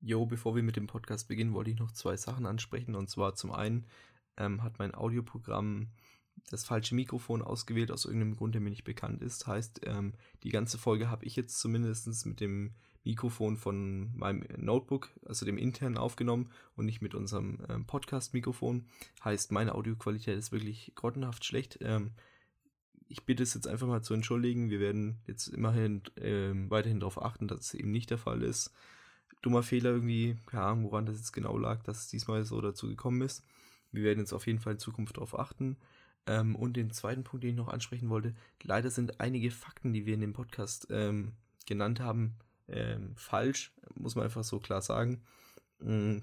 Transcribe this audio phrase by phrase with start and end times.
[0.00, 2.94] Jo, bevor wir mit dem Podcast beginnen, wollte ich noch zwei Sachen ansprechen.
[2.94, 3.86] Und zwar zum einen
[4.36, 5.88] ähm, hat mein Audioprogramm
[6.50, 9.46] das falsche Mikrofon ausgewählt, aus irgendeinem Grund, der mir nicht bekannt ist.
[9.46, 10.14] Heißt, ähm,
[10.44, 12.74] die ganze Folge habe ich jetzt zumindest mit dem
[13.04, 18.86] Mikrofon von meinem Notebook, also dem internen, aufgenommen und nicht mit unserem ähm, Podcast-Mikrofon.
[19.24, 21.78] Heißt, meine Audioqualität ist wirklich grottenhaft schlecht.
[21.80, 22.12] Ähm,
[23.08, 24.70] ich bitte es jetzt einfach mal zu entschuldigen.
[24.70, 28.72] Wir werden jetzt immerhin ähm, weiterhin darauf achten, dass es eben nicht der Fall ist
[29.42, 32.88] dummer Fehler irgendwie, keine Ahnung, woran das jetzt genau lag, dass es diesmal so dazu
[32.88, 33.44] gekommen ist.
[33.92, 35.76] Wir werden jetzt auf jeden Fall in Zukunft darauf achten.
[36.26, 40.04] Ähm, und den zweiten Punkt, den ich noch ansprechen wollte, leider sind einige Fakten, die
[40.04, 41.32] wir in dem Podcast ähm,
[41.66, 42.36] genannt haben,
[42.68, 45.22] ähm, falsch, muss man einfach so klar sagen.
[45.80, 46.22] Mhm.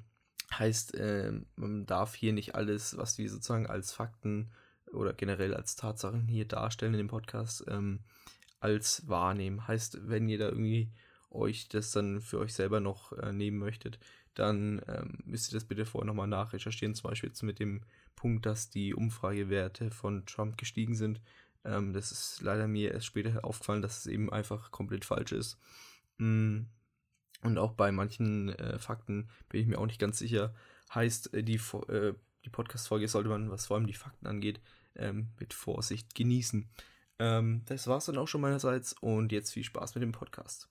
[0.54, 4.52] Heißt, ähm, man darf hier nicht alles, was wir sozusagen als Fakten
[4.94, 8.02] oder generell als Tatsachen hier darstellen in dem Podcast, ähm,
[8.60, 9.68] als wahrnehmen.
[9.68, 10.92] Heißt, wenn ihr da irgendwie
[11.36, 14.00] euch das dann für euch selber noch äh, nehmen möchtet,
[14.34, 16.96] dann ähm, müsst ihr das bitte vorher nochmal nachrecherchieren.
[16.96, 17.82] Zum Beispiel jetzt mit dem
[18.16, 21.22] Punkt, dass die Umfragewerte von Trump gestiegen sind.
[21.64, 25.58] Ähm, das ist leider mir erst später aufgefallen, dass es eben einfach komplett falsch ist.
[26.18, 26.64] Mm.
[27.42, 30.54] Und auch bei manchen äh, Fakten bin ich mir auch nicht ganz sicher.
[30.94, 34.60] Heißt, äh, die, äh, die Podcast-Folge sollte man, was vor allem die Fakten angeht,
[34.96, 36.68] ähm, mit Vorsicht genießen.
[37.20, 40.70] Ähm, das war's dann auch schon meinerseits und jetzt viel Spaß mit dem Podcast.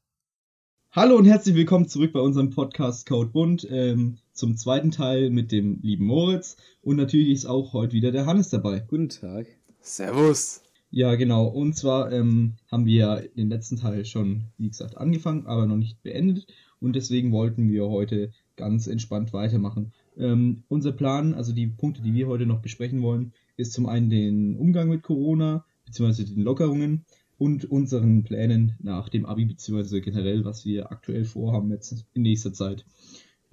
[0.97, 5.51] Hallo und herzlich willkommen zurück bei unserem Podcast Code Bund ähm, zum zweiten Teil mit
[5.51, 8.79] dem lieben Moritz und natürlich ist auch heute wieder der Hannes dabei.
[8.79, 9.49] Guten Tag.
[9.81, 10.63] Servus.
[10.93, 11.47] Ja, genau.
[11.47, 16.01] Und zwar ähm, haben wir den letzten Teil schon, wie gesagt, angefangen, aber noch nicht
[16.05, 16.47] beendet
[16.79, 19.93] und deswegen wollten wir heute ganz entspannt weitermachen.
[20.17, 24.11] Ähm, unser Plan, also die Punkte, die wir heute noch besprechen wollen, ist zum einen
[24.11, 26.23] den Umgang mit Corona bzw.
[26.23, 27.05] den Lockerungen
[27.39, 32.53] und unseren Plänen nach dem Abi, beziehungsweise generell, was wir aktuell vorhaben jetzt in nächster
[32.53, 32.85] Zeit.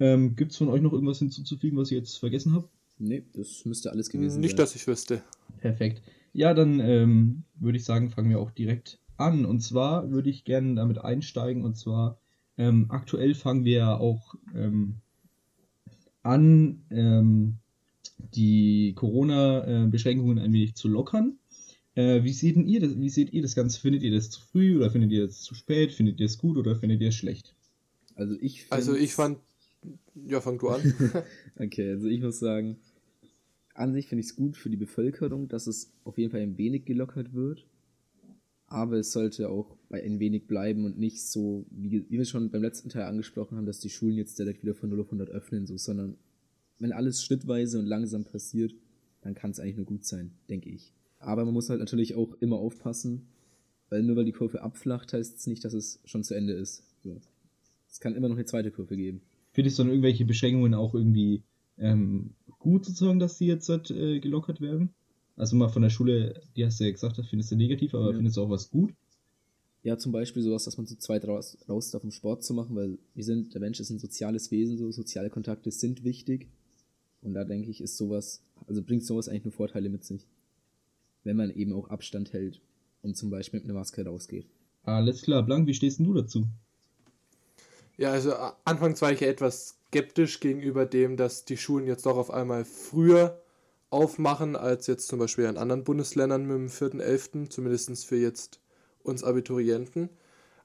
[0.00, 2.68] Ähm, Gibt es von euch noch irgendwas hinzuzufügen, was ich jetzt vergessen habe?
[2.98, 4.40] Nee, das müsste alles gewesen Nicht, sein.
[4.40, 5.22] Nicht, dass ich wüsste.
[5.58, 6.02] Perfekt.
[6.32, 9.44] Ja, dann ähm, würde ich sagen, fangen wir auch direkt an.
[9.44, 11.64] Und zwar würde ich gerne damit einsteigen.
[11.64, 12.18] Und zwar
[12.56, 14.96] ähm, aktuell fangen wir auch ähm,
[16.22, 17.58] an, ähm,
[18.34, 21.38] die Corona-Beschränkungen ein wenig zu lockern.
[21.94, 23.80] Äh, wie, seht ihr das, wie seht ihr das Ganze?
[23.80, 25.92] Findet ihr das zu früh oder findet ihr das zu spät?
[25.92, 27.54] Findet ihr es gut oder findet ihr es schlecht?
[28.14, 29.38] Also ich Also ich fand.
[30.14, 30.80] Ja, fang du an.
[31.58, 32.76] okay, also ich muss sagen,
[33.74, 36.56] an sich finde ich es gut für die Bevölkerung, dass es auf jeden Fall ein
[36.56, 37.66] wenig gelockert wird.
[38.66, 42.50] Aber es sollte auch bei ein wenig bleiben und nicht so, wie, wie wir schon
[42.50, 45.28] beim letzten Teil angesprochen haben, dass die Schulen jetzt direkt wieder von 0 auf 100
[45.28, 46.16] öffnen, so, sondern
[46.78, 48.74] wenn alles schrittweise und langsam passiert,
[49.20, 50.94] dann kann es eigentlich nur gut sein, denke ich.
[51.22, 53.28] Aber man muss halt natürlich auch immer aufpassen,
[53.88, 56.82] weil nur weil die Kurve abflacht, heißt es nicht, dass es schon zu Ende ist.
[57.02, 57.20] So.
[57.88, 59.22] Es kann immer noch eine zweite Kurve geben.
[59.52, 61.42] Findest du dann irgendwelche Beschränkungen auch irgendwie
[61.78, 64.90] ähm, gut sozusagen, dass die jetzt halt, äh, gelockert werden?
[65.36, 68.10] Also mal von der Schule, die hast du ja gesagt, das findest du negativ, aber
[68.10, 68.16] ja.
[68.16, 68.92] findest du auch was gut?
[69.84, 72.74] Ja, zum Beispiel sowas, dass man zu zweit raus, raus darf, um Sport zu machen,
[72.76, 76.48] weil wir sind, der Mensch ist ein soziales Wesen, so soziale Kontakte sind wichtig.
[77.20, 80.26] Und da denke ich, ist sowas, also bringt sowas eigentlich nur Vorteile mit sich
[81.24, 82.60] wenn man eben auch Abstand hält
[83.02, 84.46] und zum Beispiel mit einer Maske rausgeht.
[84.84, 86.46] Alles klar, Blank, wie stehst denn du dazu?
[87.96, 88.34] Ja, also
[88.64, 92.64] anfangs war ich ja etwas skeptisch gegenüber dem, dass die Schulen jetzt doch auf einmal
[92.64, 93.40] früher
[93.90, 98.60] aufmachen als jetzt zum Beispiel in anderen Bundesländern mit dem 4.11., zumindest für jetzt
[99.02, 100.08] uns Abiturienten.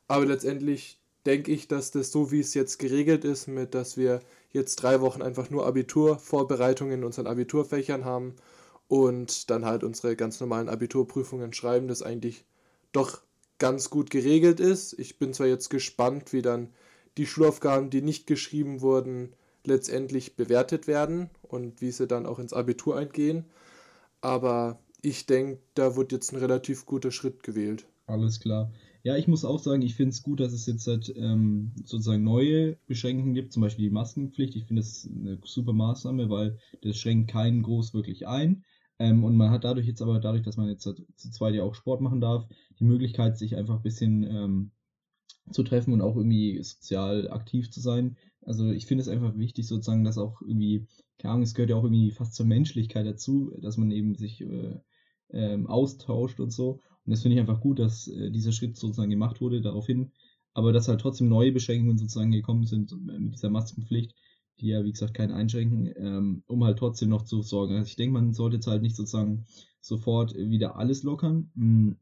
[0.08, 4.22] Aber letztendlich denke ich, dass das so wie es jetzt geregelt ist, mit dass wir
[4.52, 8.34] jetzt drei Wochen einfach nur Abiturvorbereitungen in unseren Abiturfächern haben
[8.88, 12.46] und dann halt unsere ganz normalen Abiturprüfungen schreiben, das eigentlich
[12.92, 13.22] doch
[13.60, 14.98] ganz gut geregelt ist.
[15.00, 16.70] Ich bin zwar jetzt gespannt, wie dann
[17.18, 19.34] die Schulaufgaben, die nicht geschrieben wurden,
[19.66, 23.46] letztendlich bewertet werden und wie sie dann auch ins Abitur eingehen.
[24.22, 27.88] Aber ich denke, da wird jetzt ein relativ guter Schritt gewählt.
[28.06, 28.72] Alles klar.
[29.04, 32.24] Ja, ich muss auch sagen, ich finde es gut, dass es jetzt halt ähm, sozusagen
[32.24, 34.56] neue Beschränkungen gibt, zum Beispiel die Maskenpflicht.
[34.56, 38.64] Ich finde es eine super Maßnahme, weil das schränkt keinen groß wirklich ein.
[39.00, 40.96] Ähm, und man hat dadurch jetzt aber, dadurch, dass man jetzt zu
[41.32, 42.48] zweit ja auch Sport machen darf,
[42.80, 44.72] die Möglichkeit, sich einfach ein bisschen ähm,
[45.52, 48.18] zu treffen und auch irgendwie sozial aktiv zu sein.
[48.42, 51.76] Also ich finde es einfach wichtig, sozusagen, dass auch irgendwie, keine Ahnung, es gehört ja
[51.76, 54.80] auch irgendwie fast zur Menschlichkeit dazu, dass man eben sich äh,
[55.32, 56.82] ähm, austauscht und so.
[57.06, 60.12] Und das finde ich einfach gut, dass äh, dieser Schritt sozusagen gemacht wurde daraufhin.
[60.54, 64.16] Aber dass halt trotzdem neue Beschränkungen sozusagen gekommen sind äh, mit dieser Maskenpflicht,
[64.60, 67.76] die ja, wie gesagt, keinen einschränken, ähm, um halt trotzdem noch zu sorgen.
[67.76, 69.46] Also ich denke, man sollte jetzt halt nicht sozusagen
[69.82, 71.98] sofort wieder alles lockern, mh, hm,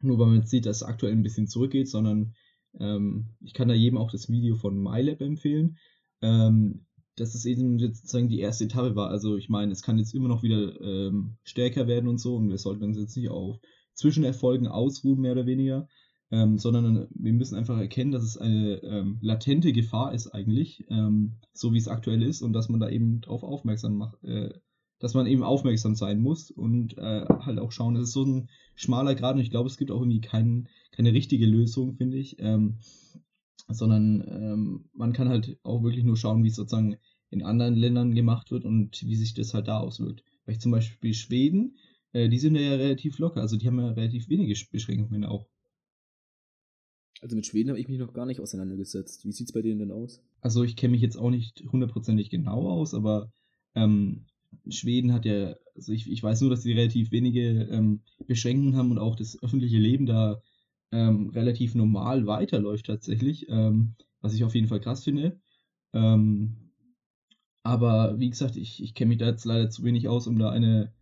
[0.00, 2.34] nur weil man jetzt sieht, dass es aktuell ein bisschen zurückgeht, sondern
[2.78, 5.78] ähm, ich kann da jedem auch das Video von MyLab empfehlen.
[6.20, 6.86] ähm,
[7.16, 9.08] dass es eben sozusagen die erste Etappe war.
[9.10, 12.48] Also ich meine, es kann jetzt immer noch wieder ähm, stärker werden und so und
[12.50, 13.60] wir sollten uns jetzt nicht auf
[13.94, 15.88] Zwischenerfolgen ausruhen, mehr oder weniger,
[16.34, 21.36] ähm, sondern wir müssen einfach erkennen, dass es eine ähm, latente Gefahr ist eigentlich, ähm,
[21.52, 24.52] so wie es aktuell ist und dass man da eben drauf aufmerksam macht, äh,
[24.98, 28.48] dass man eben aufmerksam sein muss und äh, halt auch schauen, das ist so ein
[28.74, 32.36] schmaler Grad und ich glaube, es gibt auch irgendwie kein, keine richtige Lösung, finde ich.
[32.40, 32.78] Ähm,
[33.68, 36.96] sondern ähm, man kann halt auch wirklich nur schauen, wie es sozusagen
[37.30, 40.24] in anderen Ländern gemacht wird und wie sich das halt da auswirkt.
[40.44, 41.76] Weil ich zum Beispiel Schweden,
[42.12, 45.46] äh, die sind ja relativ locker, also die haben ja relativ wenige Beschränkungen auch.
[47.24, 49.24] Also mit Schweden habe ich mich noch gar nicht auseinandergesetzt.
[49.24, 50.22] Wie sieht es bei denen denn aus?
[50.42, 53.32] Also ich kenne mich jetzt auch nicht hundertprozentig genau aus, aber
[53.74, 54.26] ähm,
[54.68, 58.90] Schweden hat ja, also ich, ich weiß nur, dass sie relativ wenige ähm, Beschränkungen haben
[58.90, 60.42] und auch das öffentliche Leben da
[60.92, 65.40] ähm, relativ normal weiterläuft tatsächlich, ähm, was ich auf jeden Fall krass finde.
[65.94, 66.72] Ähm,
[67.62, 70.50] aber wie gesagt, ich, ich kenne mich da jetzt leider zu wenig aus, um da
[70.50, 70.92] eine,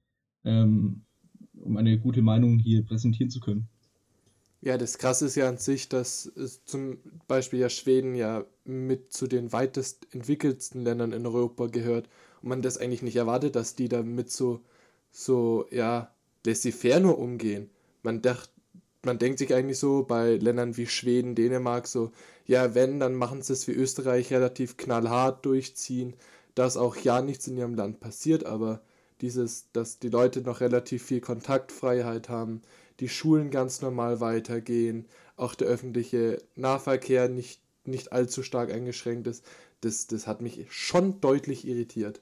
[0.44, 1.04] ähm,
[1.54, 3.68] um eine gute Meinung hier präsentieren zu können.
[4.64, 6.30] Ja, das Krasse ist ja an sich, dass
[6.64, 12.08] zum Beispiel ja Schweden ja mit zu den weitest entwickelsten Ländern in Europa gehört
[12.42, 14.60] und man das eigentlich nicht erwartet, dass die da mit so,
[15.10, 16.14] so, ja,
[16.46, 17.70] laissez-faire nur umgehen.
[18.04, 18.50] Man dacht,
[19.04, 22.12] man denkt sich eigentlich so bei Ländern wie Schweden, Dänemark so,
[22.46, 26.14] ja, wenn, dann machen sie es wie Österreich relativ knallhart durchziehen,
[26.54, 28.80] dass auch ja nichts in ihrem Land passiert, aber
[29.22, 32.62] dieses, dass die Leute noch relativ viel Kontaktfreiheit haben,
[33.02, 35.06] die Schulen ganz normal weitergehen,
[35.36, 39.44] auch der öffentliche Nahverkehr nicht, nicht allzu stark eingeschränkt ist,
[39.80, 42.20] das, das hat mich schon deutlich irritiert.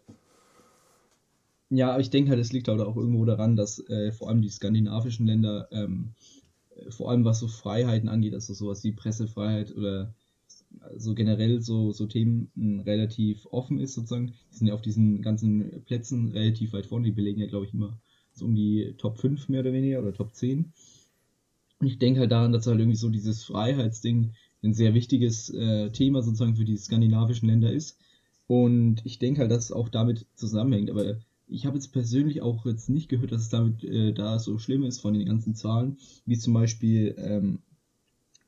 [1.68, 4.40] Ja, aber ich denke halt, es liegt halt auch irgendwo daran, dass äh, vor allem
[4.40, 6.14] die skandinavischen Länder ähm,
[6.88, 10.14] vor allem was so Freiheiten angeht, also sowas wie Pressefreiheit oder
[10.96, 12.50] so generell so, so Themen
[12.86, 14.32] relativ offen ist sozusagen.
[14.50, 17.74] Die sind ja auf diesen ganzen Plätzen relativ weit vorne, die belegen ja glaube ich
[17.74, 17.98] immer
[18.32, 20.72] so um die Top 5 mehr oder weniger oder Top 10.
[21.80, 24.32] Und ich denke halt daran, dass halt irgendwie so dieses Freiheitsding
[24.62, 27.98] ein sehr wichtiges äh, Thema sozusagen für die skandinavischen Länder ist.
[28.46, 30.90] Und ich denke halt, dass es auch damit zusammenhängt.
[30.90, 31.16] Aber
[31.46, 34.84] ich habe jetzt persönlich auch jetzt nicht gehört, dass es damit äh, da so schlimm
[34.84, 37.60] ist von den ganzen Zahlen, wie zum Beispiel ähm,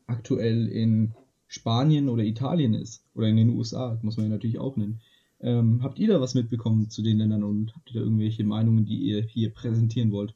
[0.07, 1.15] aktuell in
[1.47, 5.01] Spanien oder Italien ist oder in den USA, muss man ja natürlich auch nennen.
[5.43, 8.85] Ähm, habt ihr da was mitbekommen zu den Ländern und habt ihr da irgendwelche Meinungen,
[8.85, 10.35] die ihr hier präsentieren wollt?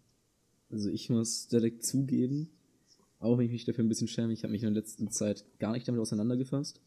[0.68, 2.50] Also ich muss direkt zugeben,
[3.20, 5.44] auch wenn ich mich dafür ein bisschen schäme, ich habe mich in der letzten Zeit
[5.58, 6.80] gar nicht damit auseinandergefasst.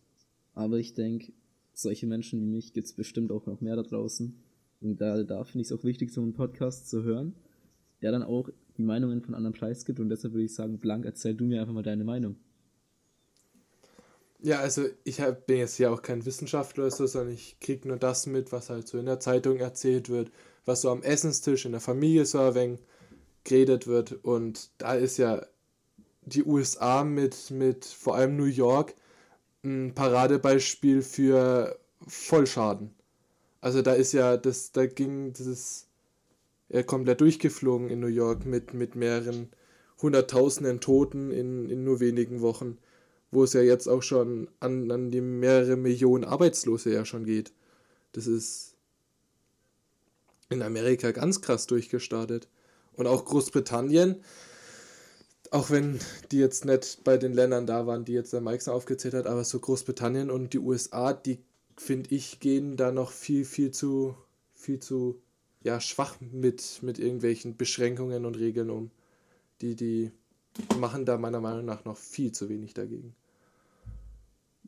[0.54, 1.31] Aber ich denke,
[1.74, 4.36] solche Menschen wie mich gibt es bestimmt auch noch mehr da draußen,
[4.81, 7.33] und da, da finde ich es auch wichtig, so einen Podcast zu hören,
[8.01, 10.00] der dann auch die Meinungen von anderen Preis gibt.
[10.00, 12.38] Und deshalb würde ich sagen, Blank, erzähl du mir einfach mal deine Meinung.
[14.42, 17.88] Ja, also ich hab, bin jetzt ja auch kein Wissenschaftler oder so, sondern ich kriege
[17.88, 20.32] nur das mit, was halt so in der Zeitung erzählt wird,
[20.66, 22.80] was so am Essenstisch in der Familie so ein
[23.44, 24.14] geredet wird.
[24.24, 25.46] Und da ist ja
[26.22, 28.96] die USA mit, mit vor allem New York
[29.64, 31.78] ein Paradebeispiel für
[32.08, 32.92] Vollschaden.
[33.62, 35.88] Also da ist ja, das, da ging dieses,
[36.70, 39.50] er komplett durchgeflogen in New York mit, mit mehreren
[40.02, 42.78] hunderttausenden Toten in, in nur wenigen Wochen,
[43.31, 47.54] wo es ja jetzt auch schon an, an die mehrere Millionen Arbeitslose ja schon geht.
[48.12, 48.76] Das ist
[50.50, 52.48] in Amerika ganz krass durchgestartet.
[52.94, 54.24] Und auch Großbritannien,
[55.52, 56.00] auch wenn
[56.31, 59.44] die jetzt nicht bei den Ländern da waren, die jetzt der Mike aufgezählt hat, aber
[59.44, 61.40] so Großbritannien und die USA, die
[61.78, 64.16] finde ich, gehen da noch viel, viel zu,
[64.54, 65.21] viel zu
[65.62, 68.92] ja, schwach mit, mit irgendwelchen Beschränkungen und Regeln um.
[69.62, 70.12] Die, die
[70.78, 73.16] machen da meiner Meinung nach noch viel zu wenig dagegen.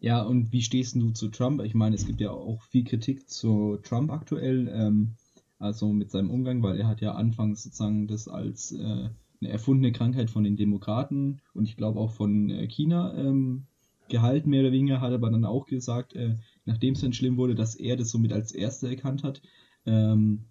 [0.01, 1.62] Ja, und wie stehst du zu Trump?
[1.62, 5.13] Ich meine, es gibt ja auch viel Kritik zu Trump aktuell, ähm,
[5.60, 9.91] also mit seinem Umgang, weil er hat ja anfangs sozusagen das als äh, eine erfundene
[9.91, 13.67] Krankheit von den Demokraten und ich glaube auch von äh, China ähm,
[14.10, 17.53] gehalten, mehr oder weniger, hat aber dann auch gesagt, äh, nachdem es dann schlimm wurde,
[17.53, 19.43] dass er das somit als Erster erkannt hat,
[19.86, 20.46] ähm,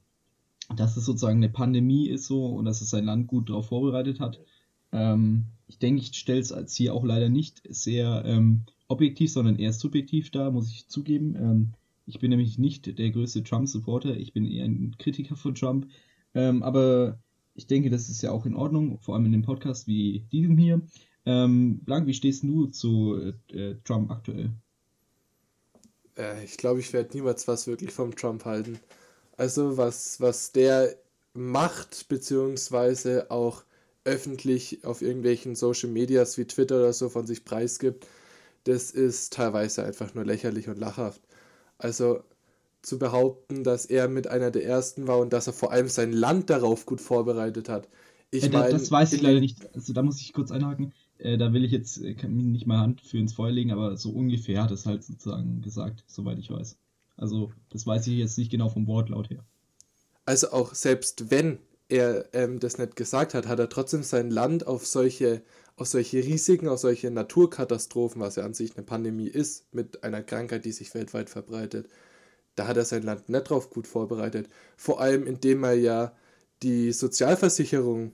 [0.77, 4.21] dass es sozusagen eine Pandemie ist so und dass es sein Land gut darauf vorbereitet
[4.21, 4.39] hat.
[4.93, 9.73] Ähm, ich denke, ich stelle es hier auch leider nicht sehr ähm, objektiv, sondern eher
[9.73, 11.35] subjektiv dar, muss ich zugeben.
[11.37, 11.73] Ähm,
[12.07, 15.87] ich bin nämlich nicht der größte Trump-Supporter, ich bin eher ein Kritiker von Trump.
[16.35, 17.19] Ähm, aber
[17.55, 20.57] ich denke, das ist ja auch in Ordnung, vor allem in einem Podcast wie diesem
[20.57, 20.83] hier.
[21.25, 24.51] Ähm, Blank, wie stehst du zu äh, Trump aktuell?
[26.17, 28.79] Äh, ich glaube, ich werde niemals was wirklich vom Trump halten.
[29.37, 30.97] Also was, was der
[31.35, 33.65] macht, beziehungsweise auch
[34.05, 38.07] öffentlich auf irgendwelchen Social Medias wie Twitter oder so von sich preisgibt,
[38.65, 41.23] das ist teilweise einfach nur lächerlich und lachhaft.
[41.79, 42.23] Also
[42.83, 46.13] zu behaupten, dass er mit einer der ersten war und dass er vor allem sein
[46.13, 47.89] Land darauf gut vorbereitet hat.
[48.31, 49.75] Ich äh, mein, das weiß ich leider nicht.
[49.75, 50.93] Also da muss ich kurz einhaken.
[51.19, 53.97] Äh, da will ich jetzt äh, kann nicht mal Hand für ins Feuer legen, aber
[53.97, 56.79] so ungefähr hat es halt sozusagen gesagt, soweit ich weiß.
[57.17, 59.45] Also das weiß ich jetzt nicht genau vom Wortlaut her.
[60.25, 64.67] Also auch selbst wenn er ähm, das nicht gesagt hat, hat er trotzdem sein Land
[64.67, 65.43] auf solche,
[65.81, 70.23] auf solche Risiken, auf solche Naturkatastrophen, was ja an sich eine Pandemie ist, mit einer
[70.23, 71.89] Krankheit, die sich weltweit verbreitet,
[72.55, 74.51] da hat er sein Land nicht drauf gut vorbereitet.
[74.77, 76.15] Vor allem indem er ja
[76.63, 78.13] die Sozialversicherung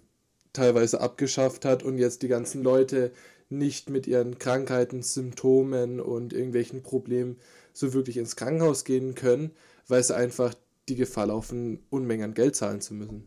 [0.53, 3.11] teilweise abgeschafft hat und jetzt die ganzen Leute
[3.49, 7.37] nicht mit ihren Krankheiten, Symptomen und irgendwelchen Problemen
[7.73, 9.51] so wirklich ins Krankenhaus gehen können,
[9.89, 10.55] weil sie einfach
[10.89, 13.27] die Gefahr laufen, Unmengen an Geld zahlen zu müssen.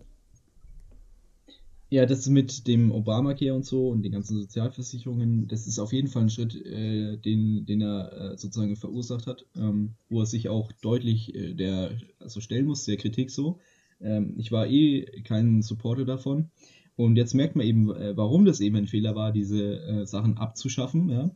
[1.91, 6.07] Ja, das mit dem Obamacare und so und den ganzen Sozialversicherungen, das ist auf jeden
[6.07, 10.49] Fall ein Schritt, äh, den, den er äh, sozusagen verursacht hat, ähm, wo er sich
[10.49, 13.59] auch deutlich äh, der also stellen muss, der Kritik so.
[13.99, 16.51] Ähm, ich war eh kein Supporter davon.
[16.95, 20.37] Und jetzt merkt man eben, äh, warum das eben ein Fehler war, diese äh, Sachen
[20.37, 21.09] abzuschaffen.
[21.09, 21.31] Ja?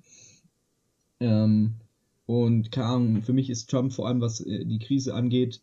[1.20, 1.76] Ähm,
[2.28, 5.62] und keine für mich ist Trump vor allem, was äh, die Krise angeht,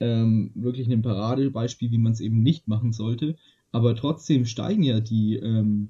[0.00, 3.36] ähm, wirklich ein Paradebeispiel, wie man es eben nicht machen sollte.
[3.72, 5.88] Aber trotzdem steigen ja die ähm,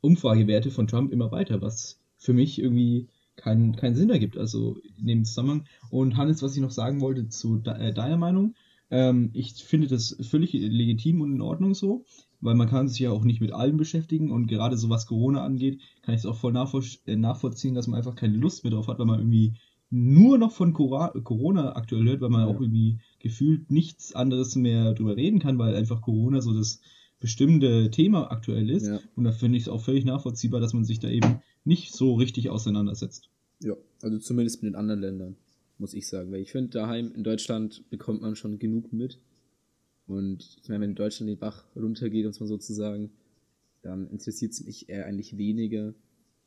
[0.00, 5.06] Umfragewerte von Trump immer weiter, was für mich irgendwie keinen keinen Sinn ergibt, also in
[5.06, 5.64] dem Zusammenhang.
[5.90, 8.54] Und Hannes, was ich noch sagen wollte zu de äh, deiner Meinung,
[8.90, 12.04] ähm, ich finde das völlig legitim und in Ordnung so,
[12.40, 14.30] weil man kann sich ja auch nicht mit allem beschäftigen.
[14.30, 17.98] Und gerade so was Corona angeht, kann ich es auch voll äh, nachvollziehen, dass man
[17.98, 19.54] einfach keine Lust mehr drauf hat, weil man irgendwie
[19.90, 22.46] nur noch von Corona aktuell hört, weil man ja.
[22.46, 26.80] auch irgendwie gefühlt nichts anderes mehr drüber reden kann, weil einfach Corona so das
[27.18, 28.86] bestimmte Thema aktuell ist.
[28.86, 29.00] Ja.
[29.16, 32.14] Und da finde ich es auch völlig nachvollziehbar, dass man sich da eben nicht so
[32.14, 33.28] richtig auseinandersetzt.
[33.60, 35.36] Ja, also zumindest mit den anderen Ländern,
[35.78, 36.30] muss ich sagen.
[36.32, 39.18] Weil ich finde, daheim in Deutschland bekommt man schon genug mit.
[40.06, 43.10] Und ich meine, wenn in Deutschland den Bach runtergeht, um es mal so zu sagen,
[43.82, 45.94] dann interessiert es mich eher eigentlich weniger,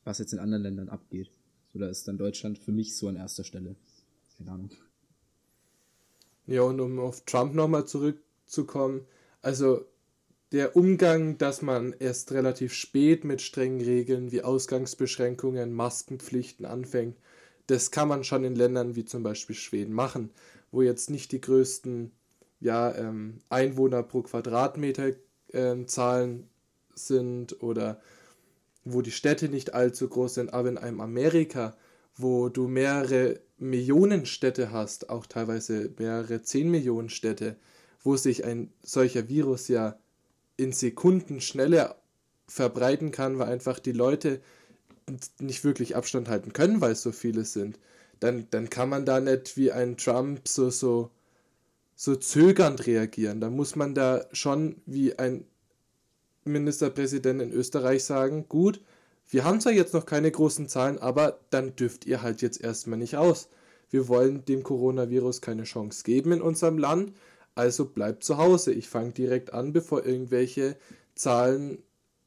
[0.04, 1.30] was jetzt in anderen Ländern abgeht.
[1.74, 3.75] Da ist dann Deutschland für mich so an erster Stelle.
[4.38, 4.72] Keine Ahnung.
[6.46, 9.06] Ja, und um auf Trump nochmal zurückzukommen,
[9.42, 9.86] also
[10.51, 17.18] der Umgang, dass man erst relativ spät mit strengen Regeln wie Ausgangsbeschränkungen, Maskenpflichten anfängt,
[17.68, 20.30] das kann man schon in Ländern wie zum Beispiel Schweden machen,
[20.72, 22.12] wo jetzt nicht die größten
[22.60, 25.13] ja, ähm, Einwohner pro Quadratmeter
[25.53, 26.50] äh, Zahlen
[26.94, 28.00] sind oder
[28.86, 31.75] wo die Städte nicht allzu groß sind, aber in einem Amerika,
[32.16, 37.56] wo du mehrere Millionen Städte hast, auch teilweise mehrere 10 Millionen Städte,
[38.04, 39.98] wo sich ein solcher Virus ja
[40.58, 41.96] in Sekunden schneller
[42.48, 44.42] verbreiten kann, weil einfach die Leute
[45.40, 47.80] nicht wirklich Abstand halten können, weil es so viele sind,
[48.20, 51.12] dann, dann kann man da nicht wie ein Trump so, so,
[51.96, 53.42] so zögernd reagieren.
[53.42, 55.46] Da muss man da schon wie ein
[56.46, 58.82] Ministerpräsident in Österreich sagen, gut,
[59.30, 63.00] wir haben zwar jetzt noch keine großen Zahlen, aber dann dürft ihr halt jetzt erstmal
[63.00, 63.50] nicht aus.
[63.90, 67.14] Wir wollen dem Coronavirus keine Chance geben in unserem Land,
[67.56, 68.74] also bleibt zu Hause.
[68.74, 70.76] Ich fange direkt an, bevor irgendwelche
[71.16, 71.78] Zahlen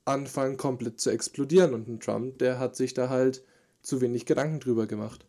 [0.04, 1.74] anfangen komplett zu explodieren.
[1.74, 3.42] Und ein Trump, der hat sich da halt
[3.82, 5.26] zu wenig Gedanken drüber gemacht.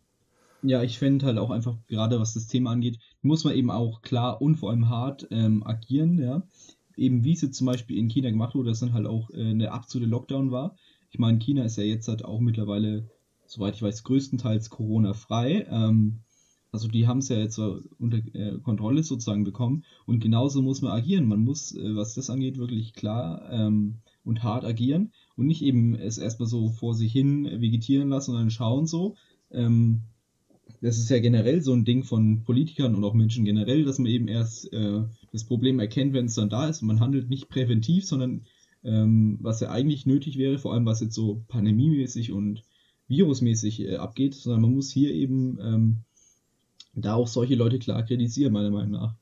[0.62, 4.02] Ja, ich finde halt auch einfach, gerade was das Thema angeht, muss man eben auch
[4.02, 6.42] klar und vor allem hart ähm, agieren, ja
[6.98, 9.42] eben wie es jetzt zum Beispiel in China gemacht wurde, dass dann halt auch äh,
[9.42, 10.76] eine absolute Lockdown war.
[11.10, 13.08] Ich meine, China ist ja jetzt halt auch mittlerweile,
[13.46, 15.66] soweit ich weiß, größtenteils Corona-frei.
[15.70, 16.20] Ähm,
[16.70, 20.92] also die haben es ja jetzt unter äh, Kontrolle sozusagen bekommen und genauso muss man
[20.92, 21.26] agieren.
[21.26, 25.94] Man muss, äh, was das angeht, wirklich klar ähm, und hart agieren und nicht eben
[25.94, 29.16] es erstmal so vor sich hin vegetieren lassen und dann schauen so.
[29.50, 30.02] Ähm,
[30.82, 34.10] das ist ja generell so ein Ding von Politikern und auch Menschen generell, dass man
[34.10, 35.02] eben erst äh,
[35.32, 38.46] das Problem erkennt, wenn es dann da ist und man handelt nicht präventiv, sondern
[38.84, 42.62] ähm, was ja eigentlich nötig wäre, vor allem was jetzt so pandemiemäßig und
[43.08, 45.96] virusmäßig äh, abgeht, sondern man muss hier eben ähm,
[46.94, 49.14] da auch solche Leute klar kritisieren, meiner Meinung nach.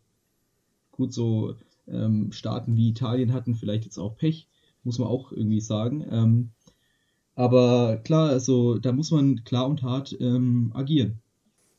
[0.92, 1.54] Gut, so
[1.86, 4.48] ähm, Staaten wie Italien hatten vielleicht jetzt auch Pech,
[4.82, 6.04] muss man auch irgendwie sagen.
[6.10, 6.50] Ähm,
[7.34, 11.20] aber klar, also da muss man klar und hart ähm, agieren.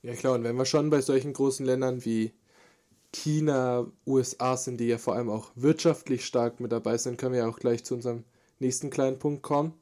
[0.03, 2.31] Ja klar, und wenn wir schon bei solchen großen Ländern wie
[3.13, 7.41] China, USA sind, die ja vor allem auch wirtschaftlich stark mit dabei sind, können wir
[7.41, 8.23] ja auch gleich zu unserem
[8.59, 9.73] nächsten kleinen Punkt kommen.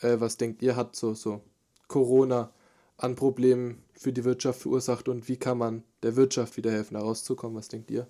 [0.00, 1.42] Äh, was denkt ihr, hat so, so
[1.88, 2.52] Corona
[2.96, 7.00] an Problemen für die Wirtschaft verursacht und wie kann man der Wirtschaft wieder helfen, da
[7.00, 7.56] rauszukommen?
[7.56, 8.06] Was denkt ihr?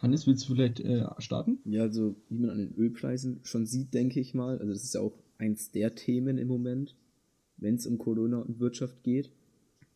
[0.00, 1.58] Hannes, willst du vielleicht äh, starten?
[1.64, 4.58] Ja, also wie man an den Ölpreisen schon sieht, denke ich mal.
[4.58, 6.94] Also das ist ja auch eins der Themen im Moment,
[7.56, 9.30] wenn es um Corona und Wirtschaft geht.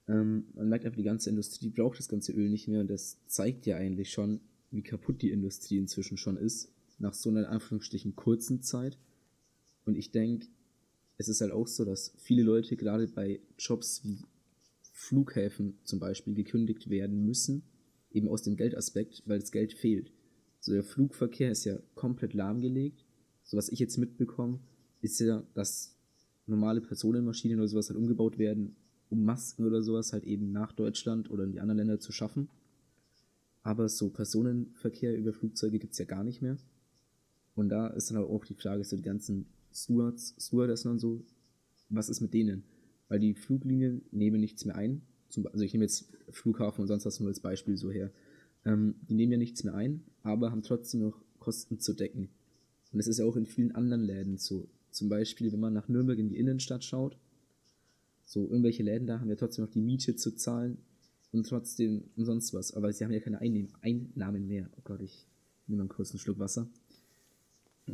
[0.09, 3.18] Ähm, man merkt einfach, die ganze Industrie braucht das ganze Öl nicht mehr und das
[3.26, 4.40] zeigt ja eigentlich schon,
[4.71, 8.99] wie kaputt die Industrie inzwischen schon ist, nach so einer in Anführungsstrichen kurzen Zeit.
[9.85, 10.47] Und ich denke,
[11.18, 14.18] es ist halt auch so, dass viele Leute gerade bei Jobs wie
[14.92, 17.62] Flughäfen zum Beispiel gekündigt werden müssen,
[18.11, 20.12] eben aus dem Geldaspekt, weil das Geld fehlt.
[20.61, 23.04] So der Flugverkehr ist ja komplett lahmgelegt.
[23.42, 24.61] So was ich jetzt mitbekomme,
[25.00, 25.97] ist ja, dass
[26.47, 28.76] normale Personenmaschinen oder sowas halt umgebaut werden,
[29.12, 32.49] um Masken oder sowas halt eben nach Deutschland oder in die anderen Länder zu schaffen.
[33.62, 36.57] Aber so Personenverkehr über Flugzeuge gibt es ja gar nicht mehr.
[37.54, 41.23] Und da ist dann auch die Frage, so die ganzen Stewards, Stewardessen und so,
[41.90, 42.64] was ist mit denen?
[43.09, 45.02] Weil die Fluglinien nehmen nichts mehr ein.
[45.52, 48.11] Also ich nehme jetzt Flughafen und sonst was nur als Beispiel so her.
[48.64, 52.31] Ähm, die nehmen ja nichts mehr ein, aber haben trotzdem noch Kosten zu decken.
[52.92, 54.69] Und das ist ja auch in vielen anderen Läden so.
[54.90, 57.16] Zum Beispiel, wenn man nach Nürnberg in die Innenstadt schaut,
[58.32, 60.78] so irgendwelche Läden da haben ja trotzdem noch die Miete zu zahlen
[61.32, 62.72] und trotzdem und sonst was.
[62.72, 64.70] Aber sie haben ja keine Einnahmen mehr.
[64.78, 65.26] Oh Gott, ich
[65.66, 66.66] nehme mal einen kurzen Schluck Wasser.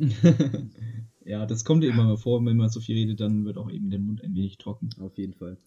[1.25, 3.69] ja, das kommt ja immer mal vor, wenn man so viel redet, dann wird auch
[3.69, 4.89] eben der Mund ein wenig trocken.
[4.99, 5.57] Auf jeden Fall.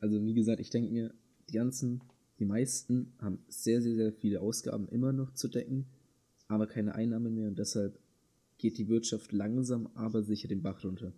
[0.00, 1.14] Also wie gesagt, ich denke mir,
[1.48, 2.00] die ganzen,
[2.40, 5.86] die meisten haben sehr, sehr, sehr viele Ausgaben immer noch zu decken,
[6.48, 8.00] aber keine Einnahmen mehr und deshalb
[8.56, 11.12] geht die Wirtschaft langsam, aber sicher den Bach runter.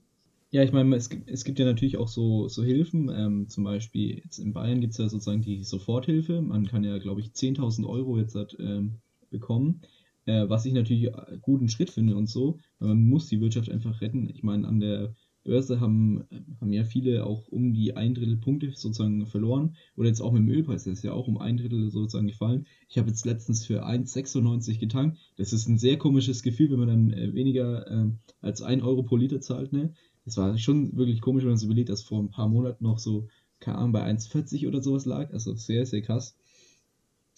[0.52, 3.08] Ja, ich meine, es gibt, es gibt ja natürlich auch so, so Hilfen.
[3.08, 6.42] Ähm, zum Beispiel jetzt in Bayern gibt es ja sozusagen die Soforthilfe.
[6.42, 9.82] Man kann ja, glaube ich, 10.000 Euro jetzt halt, ähm, bekommen.
[10.26, 12.58] Äh, was ich natürlich einen guten Schritt finde und so.
[12.80, 14.28] Weil man muss die Wirtschaft einfach retten.
[14.28, 15.14] Ich meine, an der
[15.44, 16.24] Börse haben,
[16.60, 19.76] haben ja viele auch um die ein Drittel Punkte sozusagen verloren.
[19.96, 22.66] Oder jetzt auch mit dem Ölpreis, der ist ja auch um ein Drittel sozusagen gefallen.
[22.88, 25.18] Ich habe jetzt letztens für 1,96 getankt.
[25.36, 29.04] Das ist ein sehr komisches Gefühl, wenn man dann äh, weniger äh, als 1 Euro
[29.04, 29.72] pro Liter zahlt.
[29.72, 29.94] Ne?
[30.24, 32.98] Das war schon wirklich komisch, wenn man sich überlegt, dass vor ein paar Monaten noch
[32.98, 35.32] so, keine Ahnung, bei 1,40 oder sowas lag.
[35.32, 36.36] Also sehr, sehr krass.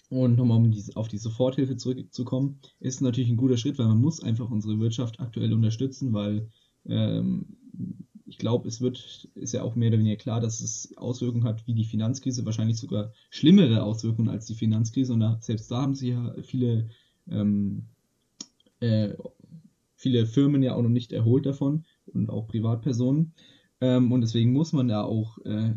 [0.09, 4.01] Und nochmal um die, auf die Soforthilfe zurückzukommen, ist natürlich ein guter Schritt, weil man
[4.01, 6.51] muss einfach unsere Wirtschaft aktuell unterstützen, weil
[6.85, 7.57] ähm,
[8.27, 11.66] ich glaube, es wird, ist ja auch mehr oder weniger klar, dass es Auswirkungen hat
[11.66, 15.12] wie die Finanzkrise, wahrscheinlich sogar schlimmere Auswirkungen als die Finanzkrise.
[15.12, 16.88] Und da, selbst da haben sich ja viele,
[17.31, 17.85] ähm,
[18.81, 19.14] äh,
[19.97, 23.35] viele Firmen ja auch noch nicht erholt davon und auch Privatpersonen.
[23.81, 25.75] Ähm, und deswegen muss man ja auch äh,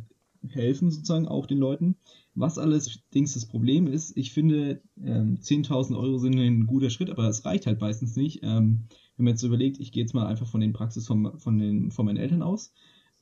[0.47, 1.95] helfen, sozusagen auch den Leuten.
[2.33, 7.27] Was allerdings das Problem ist, ich finde, ähm, 10.000 Euro sind ein guter Schritt, aber
[7.27, 8.41] es reicht halt meistens nicht.
[8.43, 11.57] Ähm, wenn man jetzt überlegt, ich gehe jetzt mal einfach von den Praxis vom, von,
[11.57, 12.73] den, von meinen Eltern aus.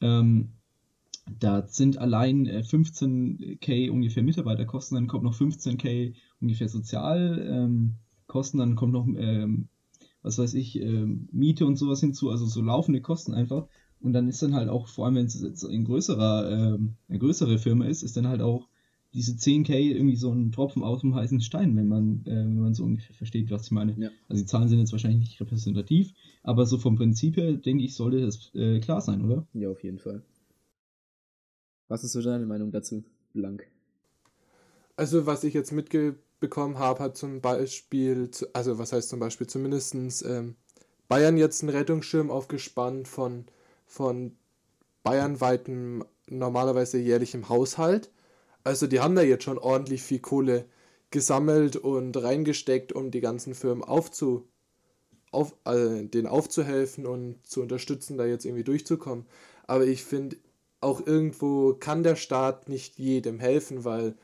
[0.01, 0.53] Ähm,
[1.39, 8.93] da sind allein äh, 15k ungefähr Mitarbeiterkosten, dann kommt noch 15k ungefähr Sozialkosten, dann kommt
[8.93, 9.69] noch, ähm,
[10.23, 13.67] was weiß ich, ähm, Miete und sowas hinzu, also so laufende Kosten einfach.
[14.01, 17.19] Und dann ist dann halt auch, vor allem wenn es jetzt ein größerer, ähm, eine
[17.19, 18.67] größere Firma ist, ist dann halt auch
[19.13, 22.73] diese 10k irgendwie so ein Tropfen aus dem heißen Stein, wenn man, äh, wenn man
[22.73, 23.95] so ungefähr versteht, was ich meine.
[23.97, 24.09] Ja.
[24.27, 27.95] Also die Zahlen sind jetzt wahrscheinlich nicht repräsentativ, aber so vom Prinzip her, denke ich,
[27.95, 29.45] sollte das äh, klar sein, oder?
[29.53, 30.23] Ja, auf jeden Fall.
[31.87, 33.67] Was ist so deine Meinung dazu, Blank?
[34.95, 35.71] Also, was ich jetzt
[36.43, 40.55] mitbekommen habe, hat zum Beispiel, also was heißt zum Beispiel, zumindest ähm,
[41.07, 43.45] Bayern jetzt einen Rettungsschirm aufgespannt von,
[43.85, 44.35] von
[45.03, 48.11] bayernweitem normalerweise jährlichem Haushalt.
[48.65, 50.65] Also die haben da jetzt schon ordentlich viel Kohle
[51.11, 54.47] gesammelt und reingesteckt, um die ganzen Firmen aufzu,
[55.31, 59.25] auf, äh, denen aufzuhelfen und zu unterstützen, da jetzt irgendwie durchzukommen.
[59.65, 60.37] Aber ich finde,
[60.81, 64.15] auch irgendwo kann der Staat nicht jedem helfen, weil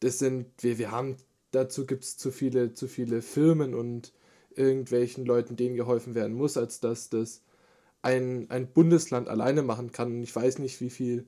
[0.00, 1.16] das sind, wir, wir haben,
[1.56, 4.12] dazu gibt es zu viele, zu viele Firmen und
[4.54, 7.42] irgendwelchen Leuten, denen geholfen werden muss, als dass das
[8.02, 10.12] ein, ein Bundesland alleine machen kann.
[10.12, 11.26] Und ich weiß nicht, wie viel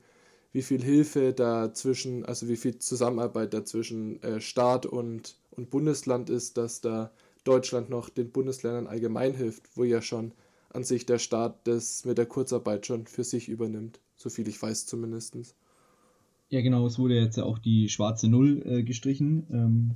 [0.53, 6.57] wie viel Hilfe dazwischen, also wie viel Zusammenarbeit dazwischen äh, Staat und, und Bundesland ist,
[6.57, 7.12] dass da
[7.45, 10.33] Deutschland noch den Bundesländern allgemein hilft, wo ja schon
[10.71, 14.61] an sich der Staat das mit der Kurzarbeit schon für sich übernimmt, so viel ich
[14.61, 15.37] weiß zumindest.
[16.51, 19.91] Ja, genau, es wurde jetzt ja auch die schwarze Null äh, gestrichen, ähm,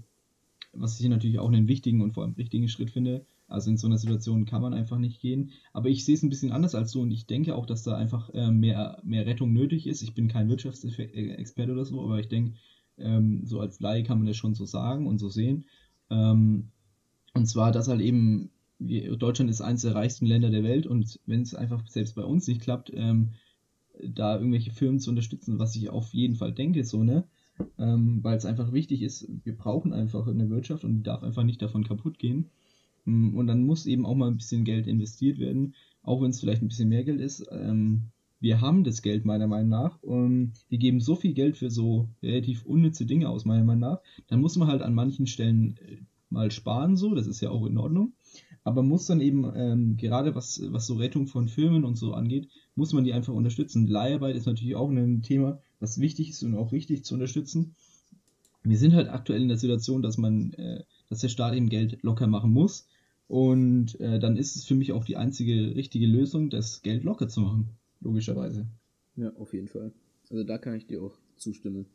[0.72, 3.26] was ich natürlich auch einen wichtigen und vor allem richtigen Schritt finde.
[3.48, 5.50] Also in so einer Situation kann man einfach nicht gehen.
[5.72, 7.96] Aber ich sehe es ein bisschen anders als so und ich denke auch, dass da
[7.96, 10.02] einfach äh, mehr, mehr Rettung nötig ist.
[10.02, 12.54] Ich bin kein Wirtschaftsexperte oder so, aber ich denke,
[12.98, 15.66] ähm, so als Laie kann man das schon so sagen und so sehen.
[16.08, 16.68] Ähm,
[17.35, 21.42] und zwar, dass halt eben, Deutschland ist eines der reichsten Länder der Welt und wenn
[21.42, 23.30] es einfach selbst bei uns nicht klappt, ähm,
[24.02, 27.24] da irgendwelche Firmen zu unterstützen, was ich auf jeden Fall denke, so, ne?
[27.78, 31.44] Ähm, weil es einfach wichtig ist, wir brauchen einfach eine Wirtschaft und die darf einfach
[31.44, 32.50] nicht davon kaputt gehen.
[33.04, 36.40] Mm, und dann muss eben auch mal ein bisschen Geld investiert werden, auch wenn es
[36.40, 37.46] vielleicht ein bisschen mehr Geld ist.
[37.50, 38.10] Ähm,
[38.40, 42.08] wir haben das Geld meiner Meinung nach und wir geben so viel Geld für so
[42.22, 45.98] relativ unnütze Dinge aus meiner Meinung nach, dann muss man halt an manchen Stellen äh,
[46.28, 48.14] mal sparen, so, das ist ja auch in Ordnung.
[48.64, 52.48] Aber muss dann eben, ähm, gerade was, was so Rettung von Filmen und so angeht,
[52.74, 53.86] muss man die einfach unterstützen.
[53.86, 57.75] Leiharbeit ist natürlich auch ein Thema, was wichtig ist und auch richtig zu unterstützen.
[58.62, 62.03] Wir sind halt aktuell in der Situation, dass man, äh, dass der Staat eben Geld
[62.03, 62.87] locker machen muss.
[63.27, 67.29] Und äh, dann ist es für mich auch die einzige richtige Lösung, das Geld locker
[67.29, 67.71] zu machen.
[68.01, 68.66] Logischerweise.
[69.16, 69.92] Ja, auf jeden Fall.
[70.31, 71.87] Also da kann ich dir auch zustimmen.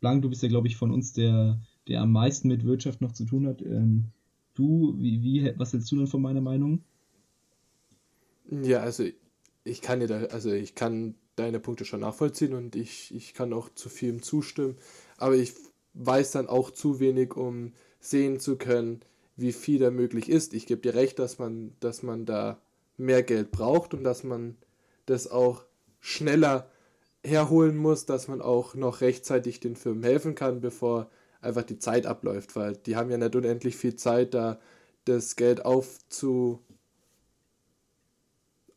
[0.00, 3.12] Blank, du bist ja, glaube ich, von uns der, der am meisten mit Wirtschaft noch
[3.12, 3.60] zu tun hat.
[3.60, 4.06] Ähm,
[4.54, 6.82] du, wie, wie, was hältst du denn von meiner Meinung?
[8.50, 9.04] Ja, also
[9.64, 13.52] ich kann dir da, also ich kann deine Punkte schon nachvollziehen und ich, ich kann
[13.52, 14.76] auch zu vielem zustimmen,
[15.18, 15.54] aber ich
[15.94, 19.00] weiß dann auch zu wenig, um sehen zu können,
[19.36, 20.54] wie viel da möglich ist.
[20.54, 22.60] Ich gebe dir recht, dass man, dass man da
[22.96, 24.56] mehr Geld braucht und dass man
[25.04, 25.64] das auch
[26.00, 26.70] schneller
[27.24, 32.06] herholen muss, dass man auch noch rechtzeitig den Firmen helfen kann, bevor einfach die Zeit
[32.06, 34.58] abläuft, weil die haben ja nicht unendlich viel Zeit, da
[35.04, 36.60] das Geld aufzu,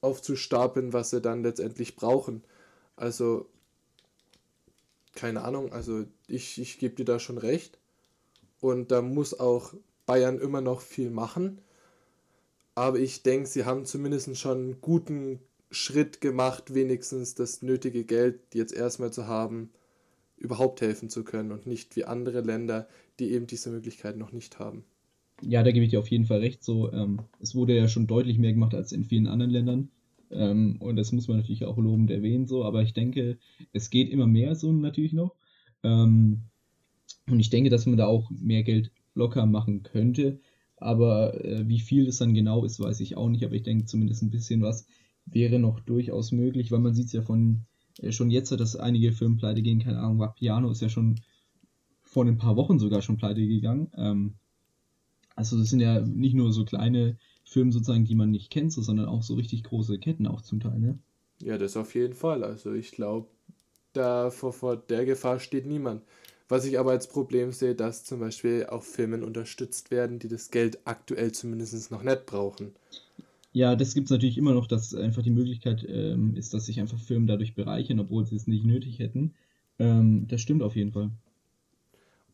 [0.01, 2.43] aufzustapeln, was sie dann letztendlich brauchen.
[2.99, 3.47] Also,
[5.15, 7.79] keine Ahnung, also ich, ich gebe dir da schon recht.
[8.59, 9.73] Und da muss auch
[10.05, 11.61] Bayern immer noch viel machen.
[12.75, 15.39] Aber ich denke, sie haben zumindest schon einen guten
[15.71, 19.69] Schritt gemacht, wenigstens das nötige Geld jetzt erstmal zu haben,
[20.35, 24.59] überhaupt helfen zu können und nicht wie andere Länder, die eben diese Möglichkeit noch nicht
[24.59, 24.83] haben.
[25.41, 26.65] Ja, da gebe ich dir auf jeden Fall recht.
[26.65, 29.89] So, ähm, es wurde ja schon deutlich mehr gemacht als in vielen anderen Ländern.
[30.31, 33.37] Ähm, und das muss man natürlich auch lobend erwähnen, so, aber ich denke,
[33.73, 35.35] es geht immer mehr so natürlich noch.
[35.83, 36.43] Ähm,
[37.27, 40.39] und ich denke, dass man da auch mehr Geld locker machen könnte.
[40.77, 43.43] Aber äh, wie viel das dann genau ist, weiß ich auch nicht.
[43.43, 44.87] Aber ich denke zumindest ein bisschen was
[45.25, 47.65] wäre noch durchaus möglich, weil man sieht es ja von
[47.99, 49.79] äh, schon jetzt, dass einige Firmen pleite gehen.
[49.79, 51.19] Keine Ahnung, Piano ist ja schon
[52.01, 53.91] vor ein paar Wochen sogar schon pleite gegangen.
[53.95, 54.35] Ähm,
[55.35, 57.17] also das sind ja nicht nur so kleine
[57.49, 60.59] Firmen sozusagen, die man nicht kennt, so, sondern auch so richtig große Ketten auch zum
[60.59, 60.99] Teil, ne?
[61.41, 62.43] Ja, das auf jeden Fall.
[62.43, 63.27] Also ich glaube,
[63.93, 66.03] da vor, vor der Gefahr steht niemand.
[66.47, 70.51] Was ich aber als Problem sehe, dass zum Beispiel auch Firmen unterstützt werden, die das
[70.51, 72.73] Geld aktuell zumindest noch nicht brauchen.
[73.51, 76.79] Ja, das gibt es natürlich immer noch, dass einfach die Möglichkeit ähm, ist, dass sich
[76.79, 79.33] einfach Firmen dadurch bereichern, obwohl sie es nicht nötig hätten.
[79.79, 81.09] Ähm, das stimmt auf jeden Fall.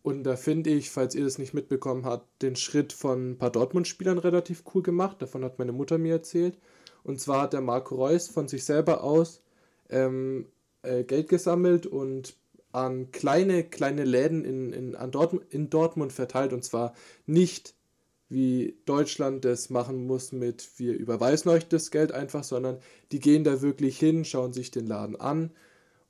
[0.05, 3.49] Und da finde ich, falls ihr das nicht mitbekommen habt, den Schritt von ein paar
[3.49, 5.19] Dortmund-Spielern relativ cool gemacht.
[5.19, 6.59] Davon hat meine Mutter mir erzählt.
[7.01, 9.41] Und zwar hat der Marco Reus von sich selber aus
[9.89, 10.45] ähm,
[10.83, 12.35] äh, Geld gesammelt und
[12.71, 16.93] an kleine, kleine Läden in, in, an Dort, in Dortmund verteilt und zwar
[17.25, 17.73] nicht
[18.29, 22.77] wie Deutschland das machen muss mit wir überweisen euch das Geld einfach, sondern
[23.11, 25.49] die gehen da wirklich hin, schauen sich den Laden an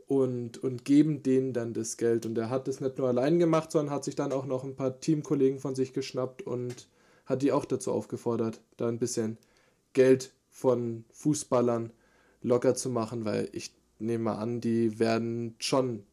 [0.08, 2.26] und, und geben denen dann das Geld.
[2.26, 4.76] Und er hat das nicht nur allein gemacht, sondern hat sich dann auch noch ein
[4.76, 6.88] paar Teamkollegen von sich geschnappt und
[7.26, 9.38] hat die auch dazu aufgefordert, da ein bisschen
[9.94, 11.92] Geld von Fußballern
[12.42, 16.04] locker zu machen, weil ich nehme mal an, die werden schon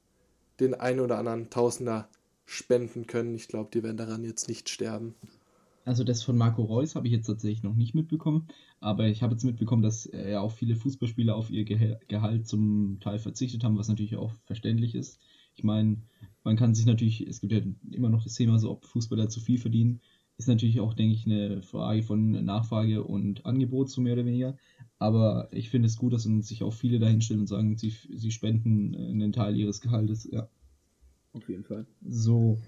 [0.61, 2.09] den einen oder anderen Tausender
[2.47, 3.35] spenden können.
[3.35, 5.15] Ich glaube, die werden daran jetzt nicht sterben.
[5.85, 8.47] Also das von Marco Reus habe ich jetzt tatsächlich noch nicht mitbekommen,
[8.81, 13.19] aber ich habe jetzt mitbekommen, dass ja auch viele Fußballspieler auf ihr Gehalt zum Teil
[13.19, 15.19] verzichtet haben, was natürlich auch verständlich ist.
[15.57, 15.97] Ich meine,
[16.45, 19.41] man kann sich natürlich, es gibt ja immer noch das Thema so, ob Fußballer zu
[19.41, 20.01] viel verdienen,
[20.39, 24.57] ist natürlich auch, denke ich, eine Frage von Nachfrage und Angebot, so mehr oder weniger.
[24.99, 28.95] Aber ich finde es gut, dass sich auch viele dahinstellen und sagen, sie, sie spenden
[28.95, 30.49] einen Teil ihres Gehaltes, ja.
[31.33, 31.87] Auf jeden Fall.
[32.07, 32.59] So.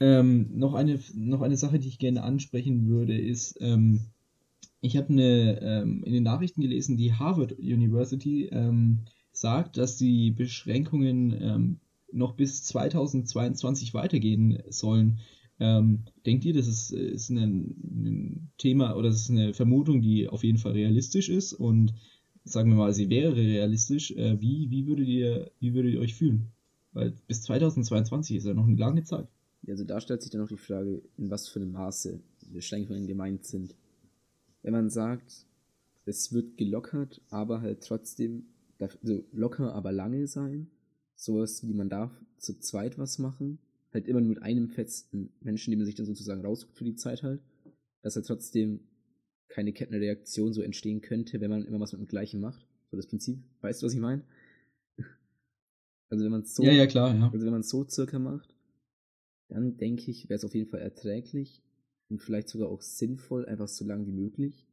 [0.00, 4.00] Ähm, noch, eine, noch eine Sache, die ich gerne ansprechen würde, ist, ähm,
[4.80, 9.00] ich habe ähm, in den Nachrichten gelesen, die Harvard University ähm,
[9.32, 11.80] sagt, dass die Beschränkungen ähm,
[12.12, 15.20] noch bis 2022 weitergehen sollen.
[15.60, 20.28] Ähm, denkt ihr, das ist, ist ein, ein, Thema oder das ist eine Vermutung, die
[20.28, 21.52] auf jeden Fall realistisch ist?
[21.52, 21.94] Und
[22.44, 26.14] sagen wir mal, sie wäre realistisch, äh, wie, wie, würdet ihr, wie würdet ihr euch
[26.14, 26.48] fühlen?
[26.92, 29.28] Weil bis 2022 ist ja noch eine lange Zeit.
[29.68, 32.20] Also da stellt sich dann noch die Frage, in was für einem Maße
[32.52, 33.74] Beschränkungen gemeint sind.
[34.62, 35.46] Wenn man sagt,
[36.04, 38.46] es wird gelockert, aber halt trotzdem,
[38.78, 40.70] also locker, aber lange sein,
[41.16, 43.58] sowas wie man darf zu zweit was machen,
[43.92, 46.96] halt immer nur mit einem festen Menschen, den man sich dann sozusagen raussucht für die
[46.96, 47.40] Zeit halt,
[48.02, 48.80] dass halt trotzdem
[49.48, 52.66] keine Kettenreaktion so entstehen könnte, wenn man immer was mit dem gleichen macht.
[52.90, 53.38] So das Prinzip.
[53.60, 54.22] Weißt du, was ich meine?
[56.10, 57.30] Also wenn man es so, ja, ja, klar, ja.
[57.32, 58.53] Also wenn man es so circa macht,
[59.54, 61.62] dann denke ich, wäre es auf jeden Fall erträglich
[62.08, 64.66] und vielleicht sogar auch sinnvoll, einfach so lang wie möglich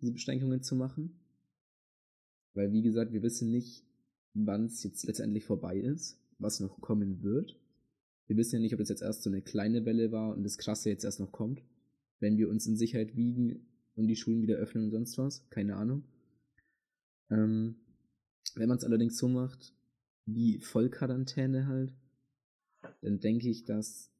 [0.00, 1.18] diese Beschränkungen zu machen.
[2.54, 3.84] Weil, wie gesagt, wir wissen nicht,
[4.34, 7.58] wann es jetzt letztendlich vorbei ist, was noch kommen wird.
[8.26, 10.58] Wir wissen ja nicht, ob es jetzt erst so eine kleine Welle war und das
[10.58, 11.62] Krasse jetzt erst noch kommt.
[12.20, 15.48] Wenn wir uns in Sicherheit wiegen und die Schulen wieder öffnen und sonst was.
[15.50, 16.04] Keine Ahnung.
[17.30, 17.76] Ähm,
[18.54, 19.74] wenn man es allerdings so macht,
[20.26, 21.92] wie Vollquarantäne halt,
[23.00, 24.10] dann denke ich, dass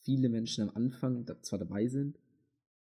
[0.00, 2.18] viele Menschen am Anfang zwar dabei sind,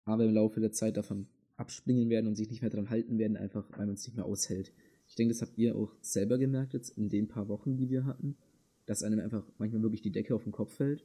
[0.06, 3.38] aber im Laufe der Zeit davon abspringen werden und sich nicht mehr daran halten werden,
[3.38, 4.72] einfach weil man es nicht mehr aushält.
[5.08, 8.06] Ich denke, das habt ihr auch selber gemerkt jetzt in den paar Wochen, die wir
[8.06, 8.38] hatten,
[8.86, 11.04] dass einem einfach manchmal wirklich die Decke auf den Kopf fällt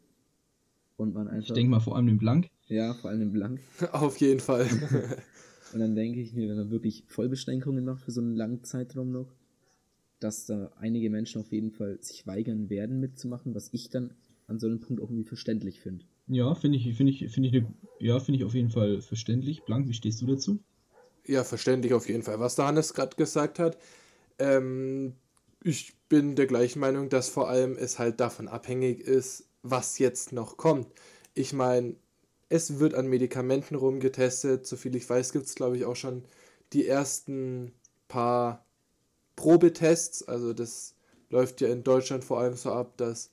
[0.97, 1.49] und man einfach.
[1.49, 2.49] Ich denke mal vor allem den Blank.
[2.69, 3.61] Ja, vor allem den Blank.
[3.93, 4.67] Auf jeden Fall.
[5.73, 9.11] und dann denke ich mir, wenn man wirklich Vollbeschränkungen macht für so einen langen Zeitraum
[9.11, 9.35] noch,
[10.25, 14.15] dass da einige Menschen auf jeden Fall sich weigern werden mitzumachen, was ich dann
[14.47, 16.05] an so einem Punkt auch irgendwie verständlich finde.
[16.27, 19.63] Ja, finde ich, finde ich, finde ich, ne, ja, finde ich auf jeden Fall verständlich.
[19.65, 20.59] Blank, wie stehst du dazu?
[21.27, 22.41] Ja, verständlich auf jeden Fall.
[22.41, 23.79] Was der Hannes gerade gesagt hat,
[24.39, 25.15] ähm,
[25.63, 30.33] ich bin der gleichen Meinung, dass vor allem es halt davon abhängig ist, was jetzt
[30.33, 30.89] noch kommt.
[31.35, 31.97] Ich meine,
[32.49, 34.67] es wird an Medikamenten rumgetestet.
[34.67, 36.25] Soviel ich weiß, gibt es, glaube ich, auch schon
[36.73, 37.73] die ersten
[38.09, 38.65] paar
[39.37, 40.23] Probetests.
[40.23, 40.95] Also das
[41.31, 43.31] läuft ja in Deutschland vor allem so ab, dass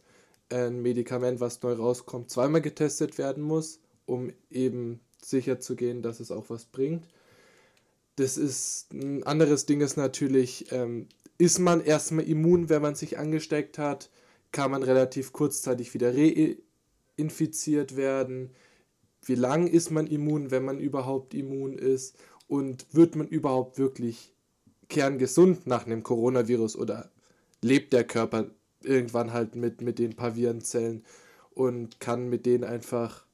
[0.50, 6.20] ein Medikament, was neu rauskommt, zweimal getestet werden muss, um eben sicher zu gehen, dass
[6.20, 7.08] es auch was bringt.
[8.18, 13.18] Das ist ein anderes Ding ist natürlich, ähm, ist man erstmal immun, wenn man sich
[13.18, 14.10] angesteckt hat,
[14.52, 18.52] kann man relativ kurzzeitig wieder reinfiziert werden.
[19.24, 22.16] Wie lang ist man immun, wenn man überhaupt immun ist?
[22.48, 24.34] Und wird man überhaupt wirklich
[24.92, 27.10] kerngesund nach einem Coronavirus oder
[27.62, 28.52] lebt der Körper
[28.84, 31.04] irgendwann halt mit, mit den paar Virenzellen
[31.54, 33.26] und kann mit denen einfach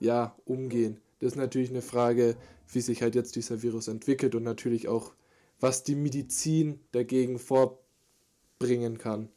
[0.00, 0.98] ja umgehen.
[1.20, 2.36] Das ist natürlich eine Frage,
[2.72, 5.12] wie sich halt jetzt dieser Virus entwickelt und natürlich auch,
[5.60, 9.28] was die Medizin dagegen vorbringen kann.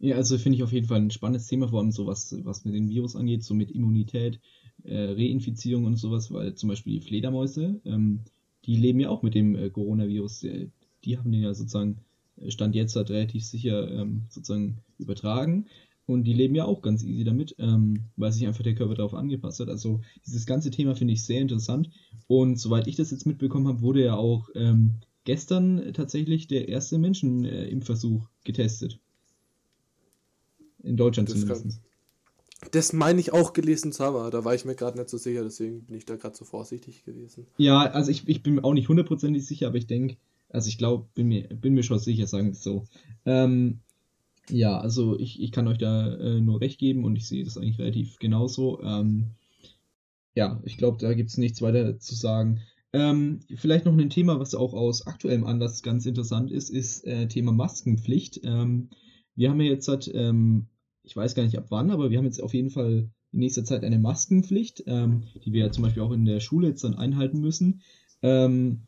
[0.00, 2.64] Ja, also finde ich auf jeden Fall ein spannendes Thema, vor allem so was, was
[2.64, 4.40] mit dem Virus angeht, so mit Immunität,
[4.82, 8.20] äh, Reinfizierung und sowas, weil zum Beispiel die Fledermäuse, ähm,
[8.66, 10.68] die leben ja auch mit dem äh, Coronavirus, äh,
[11.04, 11.98] die haben den ja sozusagen
[12.48, 15.66] Stand jetzt halt relativ sicher ähm, sozusagen übertragen.
[16.06, 19.14] Und die leben ja auch ganz easy damit, ähm, weil sich einfach der Körper darauf
[19.14, 19.70] angepasst hat.
[19.70, 21.88] Also dieses ganze Thema finde ich sehr interessant.
[22.26, 26.98] Und soweit ich das jetzt mitbekommen habe, wurde ja auch ähm, gestern tatsächlich der erste
[26.98, 28.98] Menschenimpfversuch äh, getestet.
[30.82, 31.80] In Deutschland das zumindest.
[31.80, 31.90] Kann,
[32.70, 35.42] das meine ich auch gelesen zu haben, da war ich mir gerade nicht so sicher,
[35.42, 37.46] deswegen bin ich da gerade so vorsichtig gewesen.
[37.56, 40.16] Ja, also ich, ich bin auch nicht hundertprozentig sicher, aber ich denke,
[40.48, 42.84] also ich glaube, bin mir, bin mir schon sicher, sagen wir es so.
[43.26, 43.80] Ähm,
[44.50, 47.56] ja, also ich, ich kann euch da äh, nur recht geben und ich sehe das
[47.56, 48.80] eigentlich relativ genauso.
[48.82, 49.30] Ähm,
[50.34, 52.60] ja, ich glaube, da gibt es nichts weiter zu sagen.
[52.92, 57.26] Ähm, vielleicht noch ein Thema, was auch aus aktuellem Anlass ganz interessant ist, ist äh,
[57.26, 58.40] Thema Maskenpflicht.
[58.44, 58.90] Ähm,
[59.34, 60.66] wir haben ja jetzt halt, ähm,
[61.04, 63.64] ich weiß gar nicht ab wann, aber wir haben jetzt auf jeden Fall in nächster
[63.64, 66.94] Zeit eine Maskenpflicht, ähm, die wir ja zum Beispiel auch in der Schule jetzt dann
[66.94, 67.82] einhalten müssen.
[68.22, 68.80] Ähm,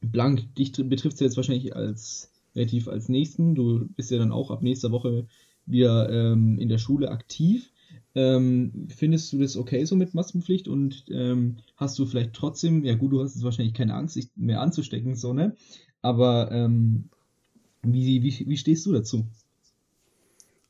[0.00, 3.54] Blank, dich betrifft es jetzt wahrscheinlich als relativ als nächsten.
[3.54, 5.26] Du bist ja dann auch ab nächster Woche
[5.66, 7.70] wieder ähm, in der Schule aktiv.
[8.14, 12.94] Ähm, findest du das okay so mit Maskenpflicht und ähm, hast du vielleicht trotzdem, ja
[12.94, 15.56] gut, du hast jetzt wahrscheinlich keine Angst, dich mehr anzustecken, so, ne?
[16.02, 17.08] Aber ähm,
[17.82, 19.26] wie, wie, wie stehst du dazu?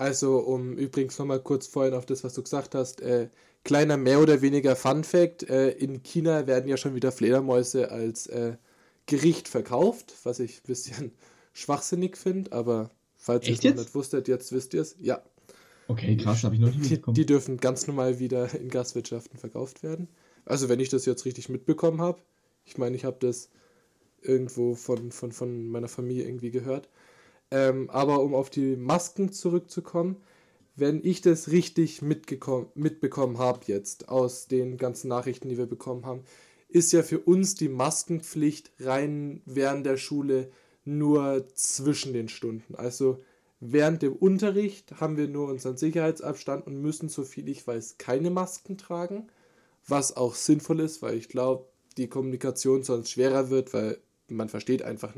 [0.02, 3.28] Also, um übrigens nochmal kurz vorhin auf das, was du gesagt hast, äh,
[3.62, 8.26] kleiner mehr oder weniger Fun Fact: äh, In China werden ja schon wieder Fledermäuse als
[8.26, 8.56] äh,
[9.06, 11.12] Gericht verkauft, was ich ein bisschen
[11.52, 14.96] schwachsinnig finde, aber falls ihr es noch nicht wusstet, jetzt wisst ihr es.
[14.98, 15.22] Ja.
[15.86, 17.14] Okay, krass, habe ich noch nicht mitbekommen.
[17.14, 20.08] Die, die dürfen ganz normal wieder in Gastwirtschaften verkauft werden.
[20.44, 22.20] Also wenn ich das jetzt richtig mitbekommen habe,
[22.64, 23.50] ich meine, ich habe das
[24.20, 26.88] irgendwo von, von, von meiner Familie irgendwie gehört.
[27.52, 30.16] Ähm, aber um auf die Masken zurückzukommen,
[30.74, 36.24] wenn ich das richtig mitbekommen habe jetzt aus den ganzen Nachrichten, die wir bekommen haben,
[36.70, 40.50] ist ja für uns die Maskenpflicht rein während der Schule
[40.86, 42.74] nur zwischen den Stunden.
[42.74, 43.22] Also
[43.60, 48.30] während dem Unterricht haben wir nur unseren Sicherheitsabstand und müssen, so viel ich weiß, keine
[48.30, 49.28] Masken tragen.
[49.86, 51.66] Was auch sinnvoll ist, weil ich glaube,
[51.98, 55.14] die Kommunikation sonst schwerer wird, weil man versteht einfach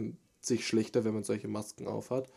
[0.47, 2.29] sich schlechter, wenn man solche Masken aufhat.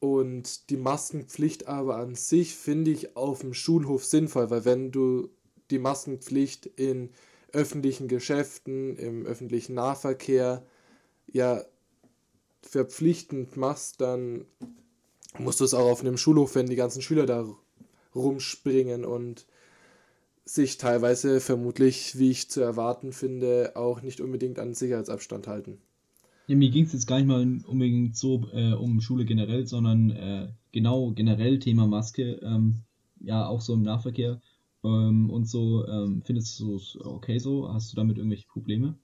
[0.00, 5.28] Und die Maskenpflicht aber an sich finde ich auf dem Schulhof sinnvoll, weil wenn du
[5.70, 7.10] die Maskenpflicht in
[7.52, 10.66] öffentlichen Geschäften, im öffentlichen Nahverkehr
[11.26, 11.64] ja
[12.62, 14.46] verpflichtend machst, dann
[15.38, 17.46] musst du es auch auf einem Schulhof, wenn die ganzen Schüler da
[18.14, 19.46] rumspringen und
[20.44, 25.80] sich teilweise vermutlich, wie ich zu erwarten finde, auch nicht unbedingt an Sicherheitsabstand halten.
[26.46, 30.10] Ja, mir ging es jetzt gar nicht mal unbedingt so äh, um Schule generell, sondern
[30.10, 32.82] äh, genau generell Thema Maske, ähm,
[33.20, 34.40] ja auch so im Nahverkehr
[34.84, 35.86] ähm, und so.
[35.86, 37.72] Ähm, findest du es okay so?
[37.72, 38.96] Hast du damit irgendwelche Probleme?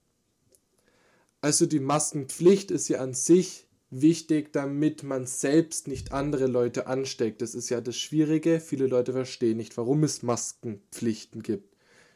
[1.41, 7.41] Also die Maskenpflicht ist ja an sich wichtig, damit man selbst nicht andere Leute ansteckt.
[7.41, 8.59] Das ist ja das Schwierige.
[8.59, 11.75] Viele Leute verstehen nicht, warum es Maskenpflichten gibt.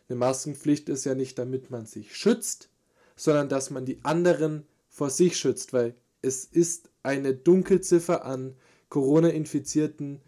[0.09, 2.69] Eine Maskenpflicht ist ja nicht, damit man sich schützt,
[3.15, 8.55] sondern dass man die anderen vor sich schützt, weil es ist eine Dunkelziffer an
[8.89, 10.21] Corona-Infizierten,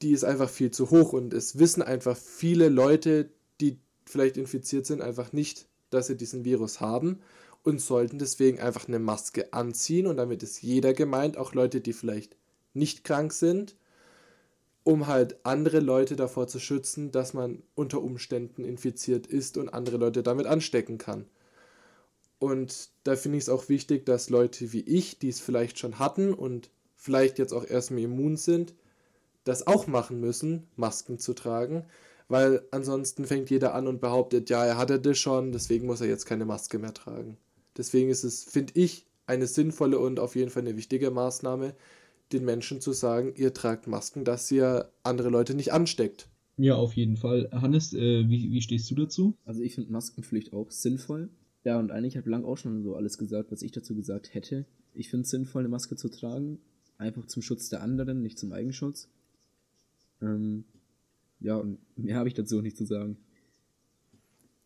[0.00, 4.86] die ist einfach viel zu hoch und es wissen einfach viele Leute, die vielleicht infiziert
[4.86, 7.20] sind, einfach nicht, dass sie diesen Virus haben
[7.62, 11.92] und sollten deswegen einfach eine Maske anziehen und damit ist jeder gemeint, auch Leute, die
[11.92, 12.34] vielleicht
[12.72, 13.76] nicht krank sind,
[14.84, 19.98] um halt andere Leute davor zu schützen, dass man unter Umständen infiziert ist und andere
[19.98, 21.26] Leute damit anstecken kann.
[22.38, 25.98] Und da finde ich es auch wichtig, dass Leute wie ich, die es vielleicht schon
[25.98, 28.74] hatten und vielleicht jetzt auch erstmal immun sind,
[29.44, 31.84] das auch machen müssen, Masken zu tragen,
[32.28, 36.08] weil ansonsten fängt jeder an und behauptet, ja, er hatte das schon, deswegen muss er
[36.08, 37.38] jetzt keine Maske mehr tragen.
[37.76, 41.74] Deswegen ist es, finde ich, eine sinnvolle und auf jeden Fall eine wichtige Maßnahme,
[42.32, 46.28] den Menschen zu sagen, ihr tragt Masken, dass ihr andere Leute nicht ansteckt.
[46.58, 47.48] Ja, auf jeden Fall.
[47.52, 49.34] Hannes, äh, wie, wie stehst du dazu?
[49.44, 51.30] Also ich finde Maskenpflicht auch sinnvoll.
[51.64, 54.66] Ja, und eigentlich hat Blank auch schon so alles gesagt, was ich dazu gesagt hätte.
[54.94, 56.58] Ich finde es sinnvoll, eine Maske zu tragen.
[56.96, 59.08] Einfach zum Schutz der anderen, nicht zum Eigenschutz.
[60.20, 60.64] Ähm,
[61.40, 63.16] ja, und mehr habe ich dazu auch nicht zu sagen.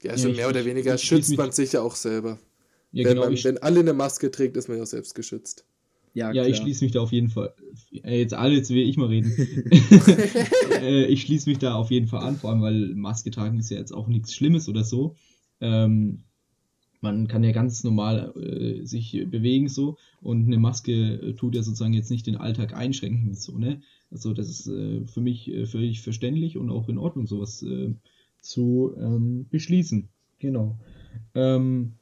[0.03, 2.39] Ja, also ja, mehr ich, oder weniger ich, schützt man sich ja auch selber.
[2.93, 5.67] Ja, wenn, genau, man, wenn alle eine Maske trägt, ist man ja auch selbst geschützt.
[6.15, 7.55] Ja, ja ich schließe mich da auf jeden Fall.
[8.03, 9.33] Äh, jetzt alle, jetzt will ich mal reden.
[10.81, 13.71] äh, ich schließe mich da auf jeden Fall an, vor allem, weil Maske tragen ist
[13.71, 15.17] ja jetzt auch nichts Schlimmes oder so.
[15.61, 16.25] Ähm,
[17.03, 21.63] man kann ja ganz normal äh, sich bewegen so und eine Maske äh, tut ja
[21.63, 23.83] sozusagen jetzt nicht den Alltag einschränken so, ne?
[24.11, 27.65] Also das ist äh, für mich äh, völlig verständlich und auch in Ordnung, sowas
[28.41, 30.09] zu ähm, beschließen.
[30.39, 30.77] Genau.
[31.35, 31.93] Ähm,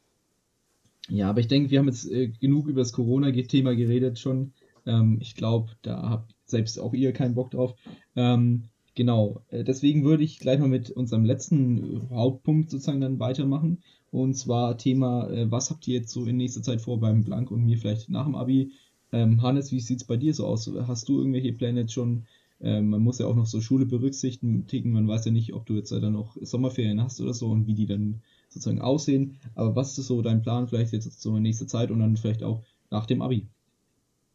[1.10, 4.52] ja, aber ich denke, wir haben jetzt äh, genug über das Corona-Thema geredet schon.
[4.86, 7.74] Ähm, ich glaube, da habt selbst auch ihr keinen Bock drauf.
[8.16, 13.82] Ähm, genau, äh, deswegen würde ich gleich mal mit unserem letzten Hauptpunkt sozusagen dann weitermachen.
[14.10, 17.50] Und zwar Thema, äh, was habt ihr jetzt so in nächster Zeit vor beim Blank
[17.50, 18.72] und mir vielleicht nach dem Abi?
[19.12, 20.70] Ähm, Hannes, wie sieht es bei dir so aus?
[20.86, 22.26] Hast du irgendwelche Pläne jetzt schon?
[22.60, 24.92] Ähm, man muss ja auch noch so Schule berücksichtigen.
[24.92, 27.74] Man weiß ja nicht, ob du jetzt dann noch Sommerferien hast oder so und wie
[27.74, 29.38] die dann sozusagen aussehen.
[29.54, 32.42] Aber was ist so dein Plan vielleicht jetzt so in nächster Zeit und dann vielleicht
[32.42, 33.46] auch nach dem Abi?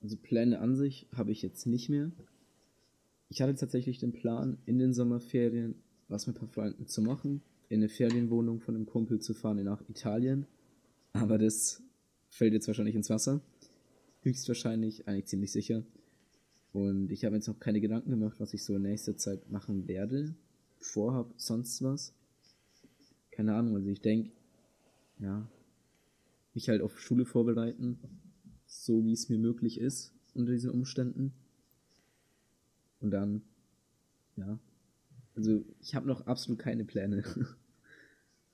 [0.02, 2.12] Also Pläne an sich habe ich jetzt nicht mehr.
[3.30, 5.76] Ich hatte tatsächlich den Plan, in den Sommerferien
[6.08, 9.64] was mit ein paar Freunden zu machen, in eine Ferienwohnung von einem Kumpel zu fahren
[9.64, 10.46] nach Italien.
[11.14, 11.82] Aber das
[12.30, 13.42] fällt jetzt wahrscheinlich ins Wasser.
[14.22, 15.84] Höchstwahrscheinlich, eigentlich ziemlich sicher.
[16.74, 19.88] Und ich habe jetzt noch keine Gedanken gemacht, was ich so in nächster Zeit machen
[19.88, 20.36] werde,
[20.80, 22.14] vorhab, sonst was
[23.36, 24.32] keine Ahnung, also ich denke,
[25.20, 25.46] ja,
[26.54, 28.00] mich halt auf Schule vorbereiten,
[28.66, 31.34] so wie es mir möglich ist unter diesen Umständen.
[33.02, 33.42] Und dann,
[34.38, 34.58] ja,
[35.36, 37.24] also ich habe noch absolut keine Pläne.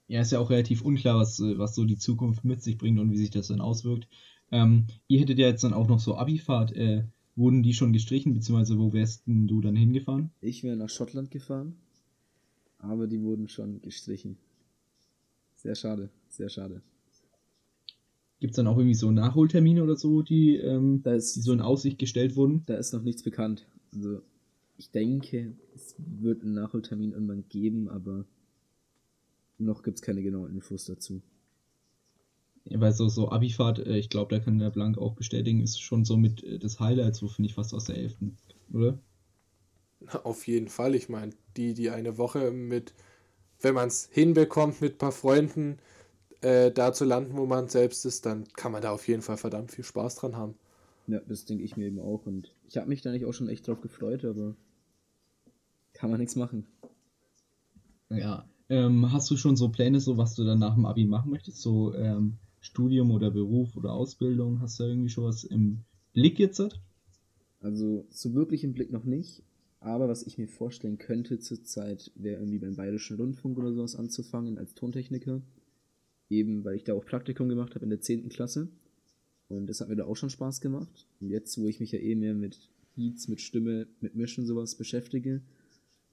[0.08, 3.12] Ja, ist ja auch relativ unklar, was, was so die Zukunft mit sich bringt und
[3.12, 4.10] wie sich das dann auswirkt.
[4.52, 6.76] Ähm, ihr hättet ja jetzt dann auch noch so Abifahrt.
[6.76, 7.06] Äh,
[7.38, 10.32] wurden die schon gestrichen, beziehungsweise wo wärst du dann hingefahren?
[10.42, 11.78] Ich wäre nach Schottland gefahren,
[12.78, 14.38] aber die wurden schon gestrichen.
[15.56, 16.82] Sehr schade, sehr schade.
[18.40, 21.62] Gibt es dann auch irgendwie so Nachholtermine oder so, die, ähm, ist, die so in
[21.62, 22.64] Aussicht gestellt wurden?
[22.66, 23.68] Da ist noch nichts bekannt.
[23.94, 24.22] Also
[24.82, 28.26] ich denke, es wird einen Nachholtermin irgendwann geben, aber
[29.60, 31.22] noch gibt es keine genauen Infos dazu.
[32.66, 35.80] Ja, weil so, so Abifahrt, äh, ich glaube, da kann der Blank auch bestätigen, ist
[35.80, 38.18] schon so mit äh, das Highlight, so finde ich fast aus der 11.
[38.74, 39.00] oder?
[40.24, 40.96] Auf jeden Fall.
[40.96, 42.96] Ich meine, die, die eine Woche mit
[43.62, 45.78] wenn man es hinbekommt, mit ein paar Freunden
[46.42, 49.38] äh, da zu landen, wo man selbst ist, dann kann man da auf jeden Fall
[49.38, 50.56] verdammt viel Spaß dran haben.
[51.08, 52.26] Ja, das denke ich mir eben auch.
[52.26, 54.56] Und ich habe mich da nicht auch schon echt drauf gefreut, aber
[56.02, 56.66] kann man nichts machen.
[58.10, 58.50] Ja.
[58.70, 61.62] Ähm, hast du schon so Pläne, so was du dann nach dem Abi machen möchtest?
[61.62, 64.62] So ähm, Studium oder Beruf oder Ausbildung?
[64.62, 65.84] Hast du irgendwie schon was im
[66.14, 66.82] Blick jetzt?
[67.60, 69.44] Also so wirklich im Blick noch nicht,
[69.80, 74.58] aber was ich mir vorstellen könnte zurzeit, wäre irgendwie beim Bayerischen Rundfunk oder sowas anzufangen
[74.58, 75.44] als Tontechniker.
[76.32, 78.30] Eben, weil ich da auch Praktikum gemacht habe in der 10.
[78.30, 78.70] Klasse.
[79.50, 81.06] Und das hat mir da auch schon Spaß gemacht.
[81.20, 84.74] Und jetzt, wo ich mich ja eh mehr mit Beats, mit Stimme, mit Mischen sowas
[84.74, 85.42] beschäftige,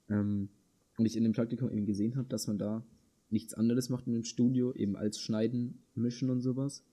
[0.08, 0.48] ähm,
[0.96, 2.84] und ich in dem Praktikum eben gesehen habe, dass man da
[3.30, 6.84] nichts anderes macht in dem Studio, eben als Schneiden, Mischen und sowas,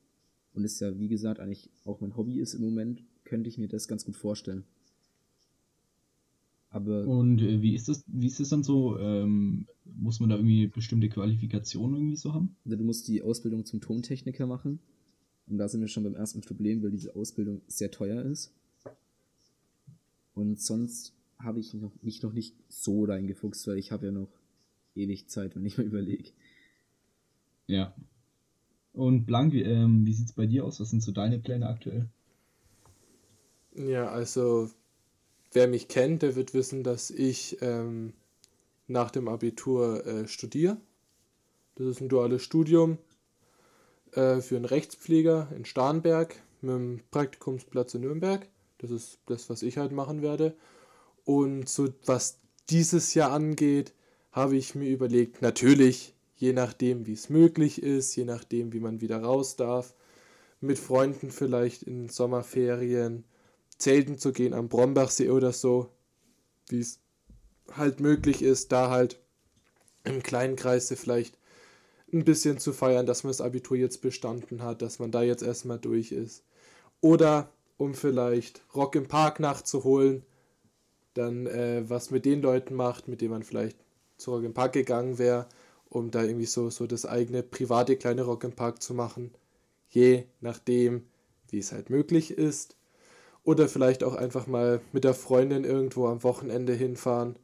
[0.54, 3.68] und es ja, wie gesagt, eigentlich auch mein Hobby ist im Moment, könnte ich mir
[3.68, 4.64] das ganz gut vorstellen.
[6.70, 8.98] Aber und äh, wie ist das, wie ist das dann so?
[9.00, 12.56] Ähm, muss man da irgendwie bestimmte Qualifikationen irgendwie so haben?
[12.66, 14.80] Also du musst die Ausbildung zum Tontechniker machen.
[15.48, 18.54] Und da sind wir schon beim ersten Problem, weil diese Ausbildung sehr teuer ist.
[20.34, 21.15] Und sonst
[21.46, 24.30] habe ich noch, mich noch nicht so reingefuchst, weil ich habe ja noch
[24.96, 26.32] ewig Zeit, wenn ich mal überlege.
[27.68, 27.94] Ja.
[28.94, 30.80] Und Blank, ähm, wie sieht es bei dir aus?
[30.80, 32.08] Was sind so deine Pläne aktuell?
[33.76, 34.70] Ja, also
[35.52, 38.14] wer mich kennt, der wird wissen, dass ich ähm,
[38.88, 40.78] nach dem Abitur äh, studiere.
[41.76, 42.98] Das ist ein duales Studium
[44.14, 48.48] äh, für einen Rechtspfleger in Starnberg mit einem Praktikumsplatz in Nürnberg.
[48.78, 50.56] Das ist das, was ich halt machen werde.
[51.26, 53.94] Und so was dieses Jahr angeht,
[54.32, 59.02] habe ich mir überlegt, natürlich, je nachdem, wie es möglich ist, je nachdem, wie man
[59.02, 59.94] wieder raus darf,
[60.62, 63.26] mit Freunden vielleicht in Sommerferien,
[63.78, 65.90] zelten zu gehen am Brombachsee oder so,
[66.70, 67.00] wie es
[67.72, 69.20] halt möglich ist, da halt
[70.04, 71.38] im kleinen Kreise vielleicht
[72.14, 75.44] ein bisschen zu feiern, dass man das Abitur jetzt bestanden hat, dass man da jetzt
[75.44, 76.44] erstmal durch ist.
[77.02, 80.24] Oder um vielleicht Rock im Park nachzuholen,
[81.16, 83.78] dann äh, was mit den Leuten macht, mit denen man vielleicht
[84.18, 85.48] zu Rock im Park gegangen wäre,
[85.90, 89.32] um da irgendwie so, so das eigene private kleine Rock im Park zu machen.
[89.90, 91.08] Je nachdem,
[91.50, 92.76] wie es halt möglich ist.
[93.44, 97.38] Oder vielleicht auch einfach mal mit der Freundin irgendwo am Wochenende hinfahren.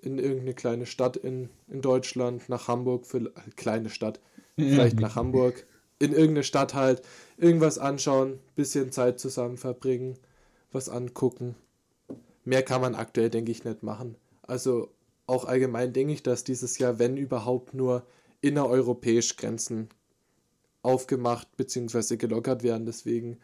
[0.00, 4.20] In irgendeine kleine Stadt in, in Deutschland, nach Hamburg, für äh, kleine Stadt,
[4.56, 5.66] vielleicht nach Hamburg,
[5.98, 7.02] in irgendeine Stadt halt,
[7.36, 10.18] irgendwas anschauen, bisschen Zeit zusammen verbringen,
[10.72, 11.56] was angucken.
[12.48, 14.16] Mehr kann man aktuell, denke ich, nicht machen.
[14.40, 14.88] Also
[15.26, 18.06] auch allgemein denke ich, dass dieses Jahr, wenn überhaupt, nur
[18.40, 19.90] innereuropäisch Grenzen
[20.80, 22.16] aufgemacht bzw.
[22.16, 22.86] gelockert werden.
[22.86, 23.36] Deswegen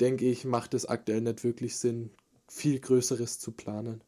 [0.00, 2.08] denke ich, macht es aktuell nicht wirklich Sinn,
[2.48, 4.02] viel Größeres zu planen.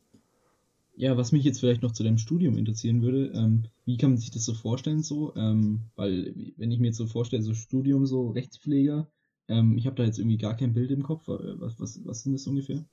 [0.96, 4.18] Ja, was mich jetzt vielleicht noch zu deinem Studium interessieren würde, ähm, wie kann man
[4.18, 5.36] sich das so vorstellen so?
[5.36, 9.06] Ähm, weil, wenn ich mir jetzt so vorstelle, so Studium, so Rechtspfleger,
[9.48, 11.28] ähm, ich habe da jetzt irgendwie gar kein Bild im Kopf.
[11.28, 12.86] Äh, was, was, was sind das ungefähr?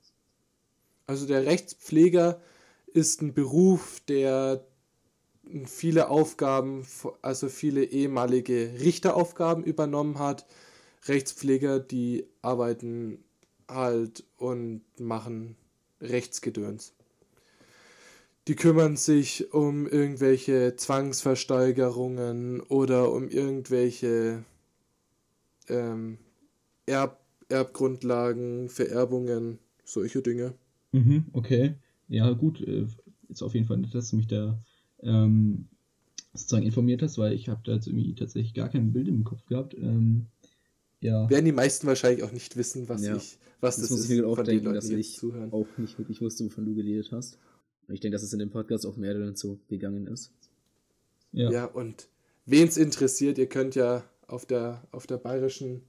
[1.08, 2.42] Also der Rechtspfleger
[2.88, 4.66] ist ein Beruf, der
[5.66, 6.86] viele Aufgaben,
[7.22, 10.46] also viele ehemalige Richteraufgaben übernommen hat.
[11.06, 13.24] Rechtspfleger, die arbeiten
[13.68, 15.56] halt und machen
[16.00, 16.94] Rechtsgedöns.
[18.48, 24.44] Die kümmern sich um irgendwelche Zwangsversteigerungen oder um irgendwelche
[25.68, 26.18] ähm,
[26.86, 30.54] Erb Erbgrundlagen, Vererbungen, solche Dinge.
[30.92, 31.76] Mhm, okay.
[32.08, 32.62] Ja, gut.
[32.62, 32.86] Äh,
[33.30, 34.60] ist auf jeden Fall nett, dass du mich da
[35.02, 35.68] ähm,
[36.34, 39.46] sozusagen informiert hast, weil ich habe da jetzt irgendwie tatsächlich gar kein Bild im Kopf
[39.46, 39.74] gehabt.
[39.74, 40.28] Ähm,
[41.00, 41.30] ja.
[41.30, 43.16] Werden die meisten wahrscheinlich auch nicht wissen, was ja.
[43.16, 45.52] ich, was das, das muss ist, ich mir auch von denken, Leuten, dass ich zuhören.
[45.52, 47.38] auch nicht wirklich wusste, wovon du geredet hast.
[47.88, 50.32] Ich denke, dass es in dem Podcast auch mehreren so gegangen ist.
[51.34, 52.08] Ja, ja und
[52.46, 55.82] wen es interessiert, ihr könnt ja auf der, auf der bayerischen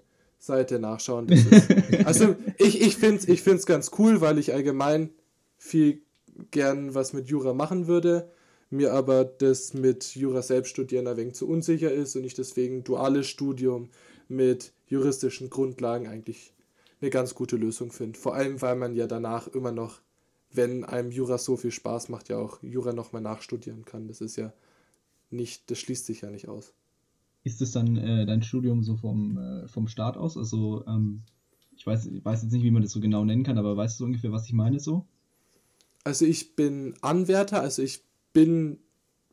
[0.43, 1.29] Seite nachschauen.
[2.05, 5.11] Also ich, ich finde es ich find's ganz cool, weil ich allgemein
[5.57, 6.03] viel
[6.51, 8.29] gern was mit Jura machen würde,
[8.69, 12.83] mir aber das mit Jura selbst studieren ein wenig zu unsicher ist und ich deswegen
[12.83, 13.91] duales Studium
[14.29, 16.53] mit juristischen Grundlagen eigentlich
[17.01, 18.19] eine ganz gute Lösung finde.
[18.19, 20.01] Vor allem, weil man ja danach immer noch,
[20.51, 24.09] wenn einem Jura so viel Spaß macht, ja auch Jura nochmal nachstudieren kann.
[24.09, 24.53] Das ist ja
[25.31, 26.73] nicht, das schließt sich ja nicht aus.
[27.45, 30.37] Ist es dann äh, dein Studium so vom, äh, vom Start aus?
[30.37, 31.23] Also, ähm,
[31.77, 33.99] ich weiß, ich weiß jetzt nicht, wie man das so genau nennen kann, aber weißt
[33.99, 35.07] du ungefähr, was ich meine so?
[36.05, 38.79] Also ich bin Anwärter, also ich bin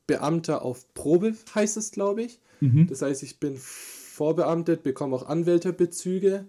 [0.07, 2.39] Beamter auf Probe, heißt es, glaube ich.
[2.62, 2.88] Mhm.
[2.88, 6.45] Das heißt, ich bin vorbeamtet, bekomme auch Anwälterbezüge,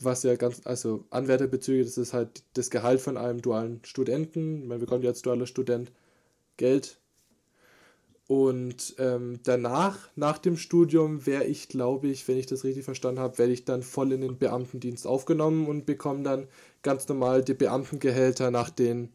[0.00, 4.66] was ja ganz, also Anwärterbezüge, das ist halt das Gehalt von einem dualen Studenten.
[4.66, 5.92] Man bekommt ja als dualer Student
[6.56, 6.98] Geld
[8.28, 13.20] und ähm, danach, nach dem Studium, wäre ich, glaube ich, wenn ich das richtig verstanden
[13.20, 16.48] habe, werde ich dann voll in den Beamtendienst aufgenommen und bekomme dann
[16.82, 19.10] ganz normal die Beamtengehälter nach den,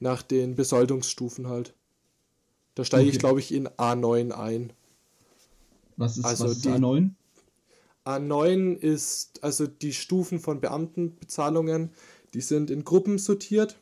[0.00, 1.74] nach den Besoldungsstufen halt.
[2.74, 3.12] Da steige okay.
[3.12, 4.72] ich, glaube ich, in A9 ein.
[5.96, 7.10] Was ist, also was ist A9?
[8.04, 11.90] A9 ist also die Stufen von Beamtenbezahlungen,
[12.34, 13.78] die sind in Gruppen sortiert.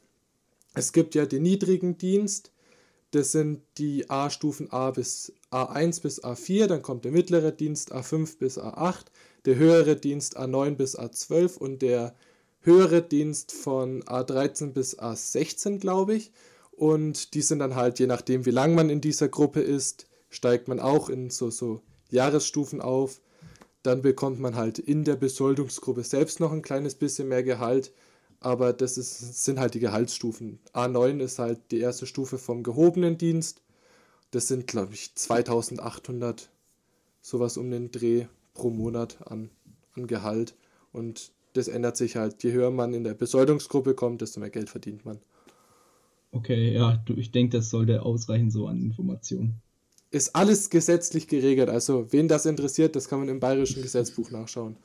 [0.75, 2.51] Es gibt ja den niedrigen Dienst,
[3.15, 8.39] das sind die A-Stufen A bis A1 bis A4, dann kommt der mittlere Dienst A5
[8.39, 9.05] bis A8,
[9.45, 12.15] der höhere Dienst A9 bis A12 und der
[12.61, 16.33] höhere Dienst von A13 bis A16, glaube ich.
[16.73, 20.67] Und die sind dann halt, je nachdem, wie lang man in dieser Gruppe ist, steigt
[20.67, 23.21] man auch in so, so Jahresstufen auf.
[23.85, 27.93] Dann bekommt man halt in der Besoldungsgruppe selbst noch ein kleines bisschen mehr Gehalt,
[28.45, 30.59] aber das ist, sind halt die Gehaltsstufen.
[30.75, 33.63] A9 ist halt die erste Stufe vom gehobenen Dienst.
[34.33, 36.51] Das sind, glaube ich, 2800,
[37.23, 39.51] sowas um den Dreh pro Monat an,
[39.95, 40.55] an Gehalt.
[40.93, 42.43] Und das ändert sich halt.
[42.43, 45.21] Je höher man in der Besoldungsgruppe kommt, desto mehr Geld verdient man.
[46.31, 49.63] Okay, ja, du, ich denke, das sollte ausreichen so an Informationen.
[50.11, 51.71] Ist alles gesetzlich geregelt.
[51.71, 54.77] Also, wen das interessiert, das kann man im bayerischen Gesetzbuch nachschauen.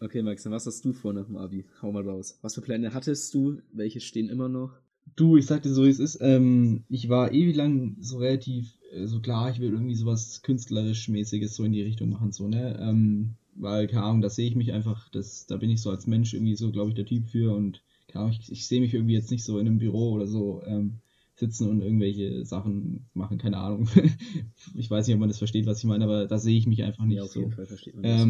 [0.00, 1.64] Okay, Max, dann was hast du vor nach dem Abi?
[1.80, 2.38] Hau mal raus.
[2.42, 3.58] Was für Pläne hattest du?
[3.72, 4.72] Welche stehen immer noch?
[5.14, 6.18] Du, ich sagte so, wie es ist.
[6.20, 11.54] Ähm, ich war ewig lang so relativ, äh, so klar, ich will irgendwie sowas künstlerisch-mäßiges
[11.54, 12.78] so in die Richtung machen, so, ne?
[12.80, 16.06] Ähm, weil, keine Ahnung, da sehe ich mich einfach, das, da bin ich so als
[16.06, 18.92] Mensch irgendwie so, glaube ich, der Typ für und, keine Ahnung, ich, ich sehe mich
[18.92, 20.98] irgendwie jetzt nicht so in einem Büro oder so ähm,
[21.34, 23.88] sitzen und irgendwelche Sachen machen, keine Ahnung.
[24.74, 26.82] ich weiß nicht, ob man das versteht, was ich meine, aber da sehe ich mich
[26.82, 27.40] einfach nicht Ja, auf so.
[27.40, 28.20] jeden Fall versteht man das.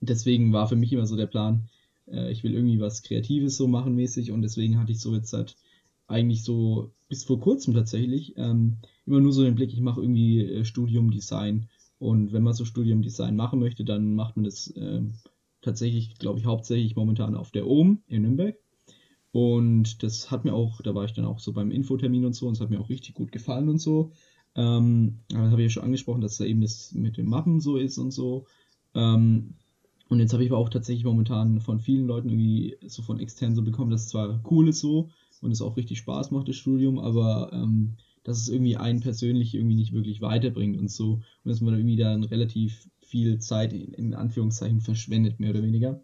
[0.00, 1.68] Deswegen war für mich immer so der Plan,
[2.06, 5.32] äh, ich will irgendwie was Kreatives so machen mäßig und deswegen hatte ich so jetzt
[5.32, 5.56] halt
[6.06, 10.40] eigentlich so bis vor kurzem tatsächlich ähm, immer nur so den Blick, ich mache irgendwie
[10.40, 14.72] äh, Studium Design und wenn man so Studium Design machen möchte, dann macht man das
[14.76, 15.14] ähm,
[15.60, 18.56] tatsächlich, glaube ich, hauptsächlich momentan auf der OM in Nürnberg.
[19.32, 22.48] Und das hat mir auch, da war ich dann auch so beim Infotermin und so,
[22.48, 24.12] und es hat mir auch richtig gut gefallen und so.
[24.56, 27.76] Ähm, das habe ich ja schon angesprochen, dass da eben das mit den Mappen so
[27.76, 28.46] ist und so.
[28.94, 29.54] Ähm,
[30.10, 33.54] und jetzt habe ich aber auch tatsächlich momentan von vielen Leuten irgendwie so von extern
[33.54, 35.08] so bekommen, dass es zwar cool ist so
[35.40, 37.94] und es auch richtig Spaß macht, das Studium, aber ähm,
[38.24, 41.12] dass es irgendwie einen persönlich irgendwie nicht wirklich weiterbringt und so.
[41.14, 46.02] Und dass man irgendwie dann relativ viel Zeit in, in Anführungszeichen verschwendet, mehr oder weniger.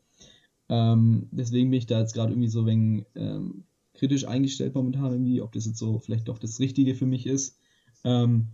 [0.69, 5.41] Ähm, deswegen bin ich da jetzt gerade irgendwie so wenig ähm, kritisch eingestellt momentan irgendwie,
[5.41, 7.59] ob das jetzt so vielleicht doch das Richtige für mich ist.
[8.05, 8.47] Ähm,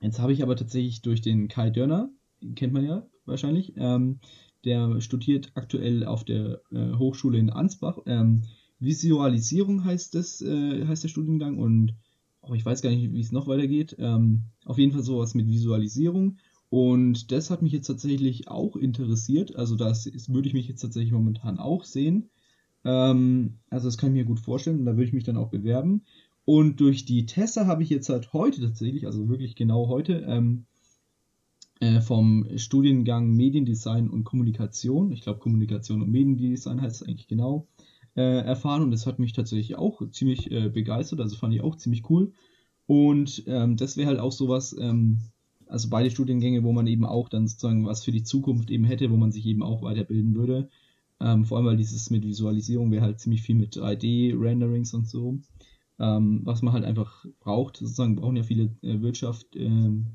[0.00, 2.10] jetzt habe ich aber tatsächlich durch den Kai Dörner,
[2.54, 4.18] kennt man ja wahrscheinlich, ähm,
[4.64, 7.98] der studiert aktuell auf der äh, Hochschule in Ansbach.
[8.06, 8.42] Ähm,
[8.80, 11.94] Visualisierung heißt das, äh, heißt der Studiengang und
[12.42, 13.96] oh, ich weiß gar nicht, wie es noch weitergeht.
[13.98, 16.38] Ähm, auf jeden Fall sowas mit Visualisierung.
[16.70, 19.54] Und das hat mich jetzt tatsächlich auch interessiert.
[19.56, 22.30] Also das ist, würde ich mich jetzt tatsächlich momentan auch sehen.
[22.84, 25.50] Ähm, also das kann ich mir gut vorstellen und da würde ich mich dann auch
[25.50, 26.02] bewerben.
[26.44, 30.66] Und durch die Tessa habe ich jetzt halt heute tatsächlich, also wirklich genau heute, ähm,
[31.84, 37.66] äh, vom Studiengang Mediendesign und Kommunikation, ich glaube Kommunikation und Mediendesign heißt es eigentlich genau,
[38.16, 41.76] äh, erfahren und das hat mich tatsächlich auch ziemlich äh, begeistert, also fand ich auch
[41.76, 42.32] ziemlich cool.
[42.86, 45.18] Und ähm, das wäre halt auch sowas, ähm,
[45.66, 49.10] also beide Studiengänge, wo man eben auch dann sozusagen was für die Zukunft eben hätte,
[49.10, 50.68] wo man sich eben auch weiterbilden würde.
[51.20, 55.38] Ähm, vor allem, weil dieses mit Visualisierung wäre halt ziemlich viel mit 3D-Renderings und so.
[55.98, 60.06] Ähm, was man halt einfach braucht, sozusagen brauchen ja viele äh, Wirtschaft, ähm,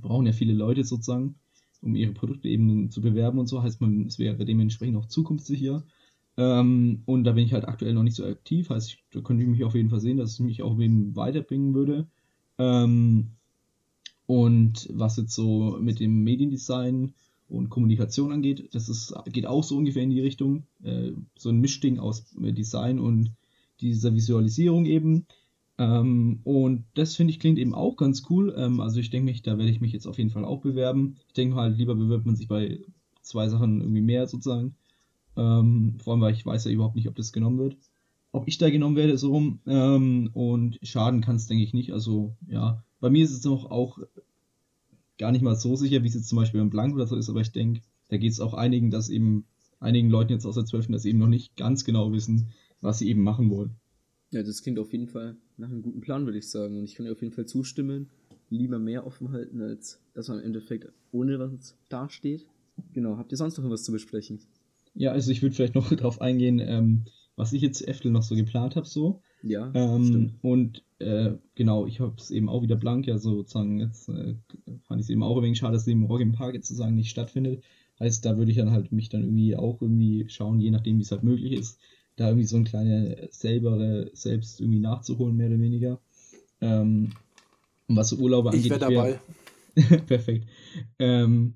[0.00, 1.36] brauchen ja viele Leute sozusagen,
[1.82, 3.62] um ihre Produkte eben zu bewerben und so.
[3.62, 5.84] Heißt man, es wäre dementsprechend auch zukunftssicher.
[6.36, 8.70] Ähm, und da bin ich halt aktuell noch nicht so aktiv.
[8.70, 11.16] Heißt, ich, da könnte ich mich auf jeden Fall sehen, dass es mich auch eben
[11.16, 12.06] weiterbringen würde.
[12.58, 13.28] Ähm,
[14.26, 17.14] und was jetzt so mit dem Mediendesign
[17.48, 20.64] und Kommunikation angeht, das ist, geht auch so ungefähr in die Richtung.
[20.82, 23.32] Äh, so ein Mischding aus Design und
[23.80, 25.26] dieser Visualisierung eben.
[25.78, 28.54] Ähm, und das finde ich klingt eben auch ganz cool.
[28.56, 31.16] Ähm, also ich denke mich, da werde ich mich jetzt auf jeden Fall auch bewerben.
[31.28, 32.80] Ich denke halt, lieber bewirbt man sich bei
[33.22, 34.74] zwei Sachen irgendwie mehr sozusagen.
[35.36, 37.76] Ähm, vor allem, weil ich weiß ja überhaupt nicht, ob das genommen wird.
[38.32, 39.60] Ob ich da genommen werde, so rum.
[39.66, 41.92] Ähm, und schaden kann es, denke ich, nicht.
[41.92, 43.98] Also ja, bei mir ist es noch auch
[45.18, 47.28] gar nicht mal so sicher, wie es jetzt zum Beispiel beim Blank oder so ist,
[47.28, 49.46] aber ich denke, da geht es auch einigen, dass eben
[49.80, 50.88] einigen Leuten jetzt aus der 12.
[50.88, 52.48] dass sie eben noch nicht ganz genau wissen,
[52.80, 53.76] was sie eben machen wollen.
[54.30, 56.76] Ja, das klingt auf jeden Fall nach einem guten Plan, würde ich sagen.
[56.78, 58.08] Und ich kann dir auf jeden Fall zustimmen.
[58.50, 62.46] Lieber mehr offen halten, als dass man im Endeffekt ohne was dasteht.
[62.92, 64.40] Genau, habt ihr sonst noch irgendwas zu besprechen?
[64.94, 67.04] Ja, also ich würde vielleicht noch darauf eingehen, ähm,
[67.36, 69.20] was ich jetzt Eftel noch so geplant habe, so.
[69.42, 70.34] Ja, Ähm, stimmt.
[70.42, 74.34] und äh, genau, ich habe es eben auch wieder blank, ja sozusagen, jetzt äh,
[74.84, 76.94] fand ich es eben auch ein wenig schade, dass eben Rock im Park jetzt sozusagen
[76.94, 77.62] nicht stattfindet.
[78.00, 81.02] Heißt, da würde ich dann halt mich dann irgendwie auch irgendwie schauen, je nachdem, wie
[81.02, 81.78] es halt möglich ist,
[82.16, 86.00] da irgendwie so ein kleine selber selbst irgendwie nachzuholen, mehr oder weniger.
[86.60, 87.12] Ähm,
[87.88, 88.64] und was so Urlaube angeht.
[88.64, 89.20] Ich wäre wär- dabei.
[90.06, 90.48] Perfekt.
[90.98, 91.54] Ähm,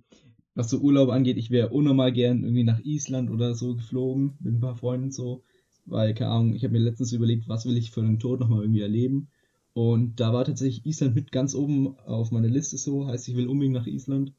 [0.54, 4.54] was so Urlaub angeht, ich wäre unnormal gern irgendwie nach Island oder so geflogen mit
[4.54, 5.42] ein paar Freunden so,
[5.86, 8.62] weil, keine Ahnung, ich habe mir letztens überlegt, was will ich für den Tod nochmal
[8.62, 9.28] irgendwie erleben.
[9.72, 13.48] Und da war tatsächlich Island mit ganz oben auf meiner Liste so, heißt, ich will
[13.48, 14.32] unbedingt nach Island.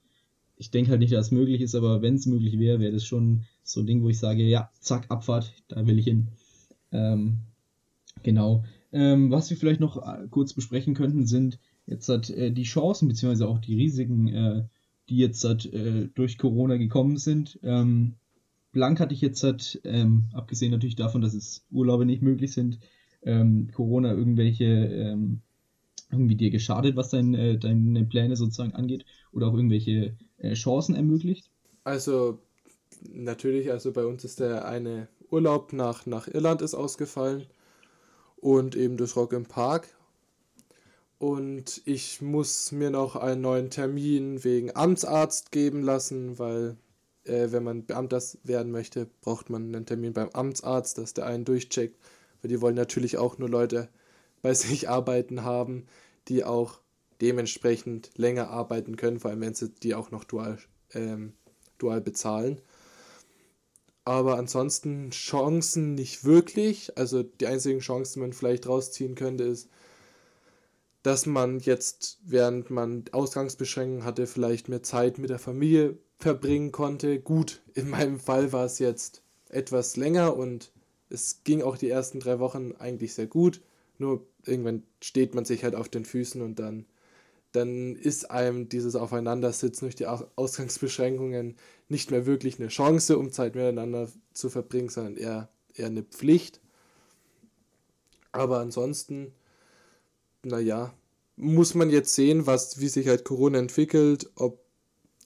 [0.61, 3.05] Ich denke halt nicht, dass es möglich ist, aber wenn es möglich wäre, wäre das
[3.05, 6.27] schon so ein Ding, wo ich sage, ja, zack, Abfahrt, da will ich hin.
[6.91, 7.39] Ähm,
[8.21, 8.63] genau.
[8.91, 13.07] Ähm, was wir vielleicht noch äh, kurz besprechen könnten, sind jetzt halt, äh, die Chancen
[13.07, 14.63] beziehungsweise auch die Risiken äh,
[15.09, 17.59] die jetzt äh, durch Corona gekommen sind.
[17.63, 18.15] Ähm,
[18.71, 22.79] blank hatte ich jetzt, halt, ähm, abgesehen natürlich davon, dass es Urlaube nicht möglich sind,
[23.23, 25.41] ähm, Corona irgendwelche ähm,
[26.11, 30.95] irgendwie dir geschadet, was dein, äh, deine Pläne sozusagen angeht oder auch irgendwelche äh, Chancen
[30.95, 31.49] ermöglicht?
[31.83, 32.39] Also
[33.11, 37.45] natürlich, also bei uns ist der eine Urlaub nach, nach Irland ist ausgefallen
[38.37, 39.87] und eben das Rock im Park.
[41.17, 46.77] Und ich muss mir noch einen neuen Termin wegen Amtsarzt geben lassen, weil
[47.25, 51.45] äh, wenn man Beamter werden möchte, braucht man einen Termin beim Amtsarzt, dass der einen
[51.45, 51.99] durchcheckt.
[52.41, 53.89] Weil die wollen natürlich auch nur Leute
[54.41, 55.87] bei sich arbeiten haben,
[56.27, 56.79] die auch
[57.21, 60.57] dementsprechend länger arbeiten können, vor allem wenn sie die auch noch dual,
[60.93, 61.33] ähm,
[61.77, 62.61] dual bezahlen.
[64.03, 66.97] Aber ansonsten Chancen nicht wirklich.
[66.97, 69.69] Also die einzigen Chancen, die man vielleicht rausziehen könnte, ist,
[71.03, 77.19] dass man jetzt, während man Ausgangsbeschränkungen hatte, vielleicht mehr Zeit mit der Familie verbringen konnte.
[77.19, 80.71] Gut, in meinem Fall war es jetzt etwas länger und
[81.09, 83.61] es ging auch die ersten drei Wochen eigentlich sehr gut.
[84.01, 86.87] Nur irgendwann steht man sich halt auf den Füßen und dann,
[87.51, 91.55] dann ist einem dieses Aufeinandersitzen durch die Ausgangsbeschränkungen
[91.87, 96.59] nicht mehr wirklich eine Chance, um Zeit miteinander zu verbringen, sondern eher, eher eine Pflicht.
[98.31, 99.33] Aber ansonsten,
[100.43, 100.93] naja,
[101.35, 104.61] muss man jetzt sehen, was, wie sich halt Corona entwickelt, ob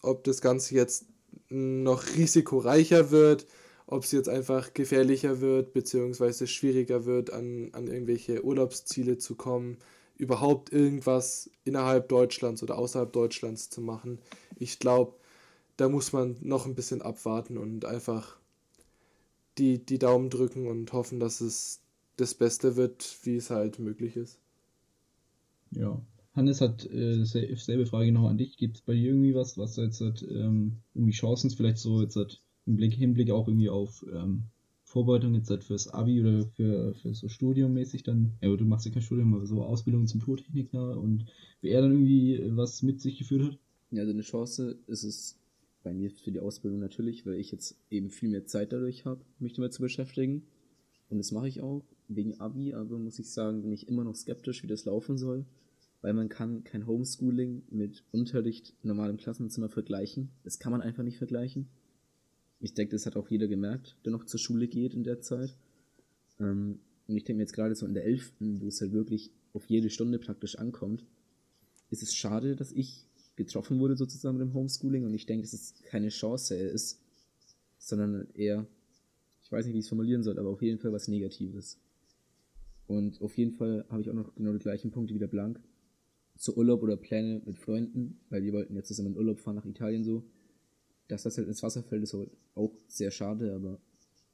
[0.02, 1.06] ob das Ganze jetzt
[1.50, 3.48] noch risikoreicher wird,
[3.88, 9.78] ob es jetzt einfach gefährlicher wird, beziehungsweise schwieriger wird, an, an irgendwelche Urlaubsziele zu kommen,
[10.18, 14.20] überhaupt irgendwas innerhalb Deutschlands oder außerhalb Deutschlands zu machen.
[14.58, 15.14] Ich glaube,
[15.78, 18.38] da muss man noch ein bisschen abwarten und einfach
[19.58, 21.82] die, die Daumen drücken und hoffen, dass es
[22.18, 24.40] das Beste wird, wie es halt möglich ist.
[25.72, 26.02] Ja,
[26.34, 28.58] Hannes hat äh, selbe Frage noch an dich.
[28.58, 32.16] Gibt es bei dir irgendwie was, was jetzt hat, ähm, irgendwie Chancen vielleicht so jetzt
[32.16, 34.44] hat im Blick, Hinblick auch irgendwie auf ähm,
[34.84, 38.92] Vorbereitung jetzt halt fürs Abi oder für, für so Studiummäßig dann, ja, du machst ja
[38.92, 41.26] kein Studium, aber so Ausbildung zum Tourtechniker und
[41.62, 43.60] wie er dann irgendwie was mit sich geführt hat?
[43.92, 45.40] Ja, also eine Chance ist es
[45.84, 49.22] bei mir für die Ausbildung natürlich, weil ich jetzt eben viel mehr Zeit dadurch habe,
[49.40, 50.44] mich damit zu beschäftigen.
[51.10, 54.16] Und das mache ich auch wegen Abi, aber muss ich sagen, bin ich immer noch
[54.16, 55.46] skeptisch, wie das laufen soll
[56.06, 60.30] weil man kann kein Homeschooling mit Unterricht in normalem Klassenzimmer vergleichen.
[60.44, 61.68] Das kann man einfach nicht vergleichen.
[62.60, 65.56] Ich denke, das hat auch jeder gemerkt, der noch zur Schule geht in der Zeit.
[66.40, 69.32] Ähm, und ich denke mir jetzt gerade so in der 11., wo es halt wirklich
[69.54, 71.06] auf jede Stunde praktisch ankommt,
[71.90, 75.54] ist es schade, dass ich getroffen wurde sozusagen mit dem Homeschooling und ich denke, dass
[75.54, 77.02] es keine Chance ist,
[77.78, 78.66] sondern eher,
[79.44, 81.78] ich weiß nicht, wie ich es formulieren soll, aber auf jeden Fall was Negatives.
[82.88, 85.60] Und auf jeden Fall habe ich auch noch genau die gleichen Punkte wie der Blank
[86.38, 89.66] zu Urlaub oder Pläne mit Freunden, weil die wollten jetzt zusammen in Urlaub fahren nach
[89.66, 90.24] Italien so.
[91.08, 93.80] Dass das halt ins Wasser fällt, ist halt auch sehr schade, aber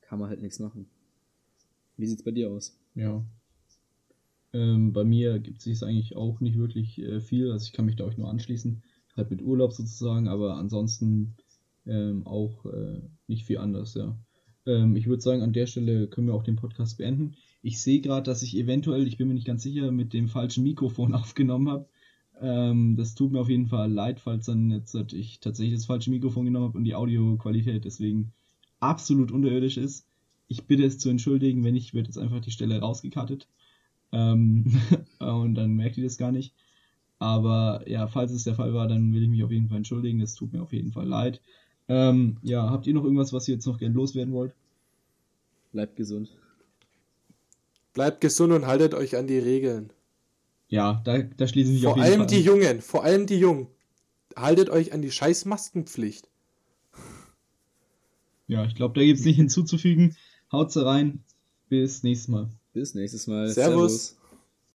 [0.01, 0.87] kann man halt nichts machen.
[1.97, 2.77] Wie sieht's bei dir aus?
[2.95, 3.23] Ja.
[4.53, 7.95] Ähm, bei mir gibt es eigentlich auch nicht wirklich äh, viel, also ich kann mich
[7.95, 8.83] da euch nur anschließen,
[9.15, 11.35] halt mit Urlaub sozusagen, aber ansonsten
[11.85, 14.17] ähm, auch äh, nicht viel anders, ja.
[14.65, 17.35] Ähm, ich würde sagen, an der Stelle können wir auch den Podcast beenden.
[17.61, 20.63] Ich sehe gerade, dass ich eventuell, ich bin mir nicht ganz sicher, mit dem falschen
[20.63, 21.89] Mikrofon aufgenommen habe.
[22.41, 26.09] Ähm, das tut mir auf jeden Fall leid, falls dann jetzt ich tatsächlich das falsche
[26.09, 28.33] Mikrofon genommen habe und die Audioqualität deswegen
[28.79, 30.07] absolut unterirdisch ist.
[30.47, 33.47] Ich bitte es zu entschuldigen, wenn nicht, wird jetzt einfach die Stelle rausgekattet.
[34.11, 34.81] Ähm,
[35.19, 36.53] und dann merkt ihr das gar nicht.
[37.19, 40.19] Aber ja, falls es der Fall war, dann will ich mich auf jeden Fall entschuldigen.
[40.19, 41.41] Das tut mir auf jeden Fall leid.
[41.87, 44.55] Ähm, ja, habt ihr noch irgendwas, was ihr jetzt noch gern loswerden wollt?
[45.71, 46.29] Bleibt gesund.
[47.93, 49.91] Bleibt gesund und haltet euch an die Regeln.
[50.71, 52.43] Ja, da, da schließen sich Vor allem Fall die an.
[52.43, 53.67] Jungen, vor allem die Jungen.
[54.37, 56.29] Haltet euch an die scheiß Maskenpflicht.
[58.47, 60.15] Ja, ich glaube, da gibt es nicht hinzuzufügen.
[60.49, 61.23] Haut's rein.
[61.67, 62.49] Bis nächstes Mal.
[62.71, 63.49] Bis nächstes Mal.
[63.49, 64.07] Servus.
[64.07, 64.20] Servus.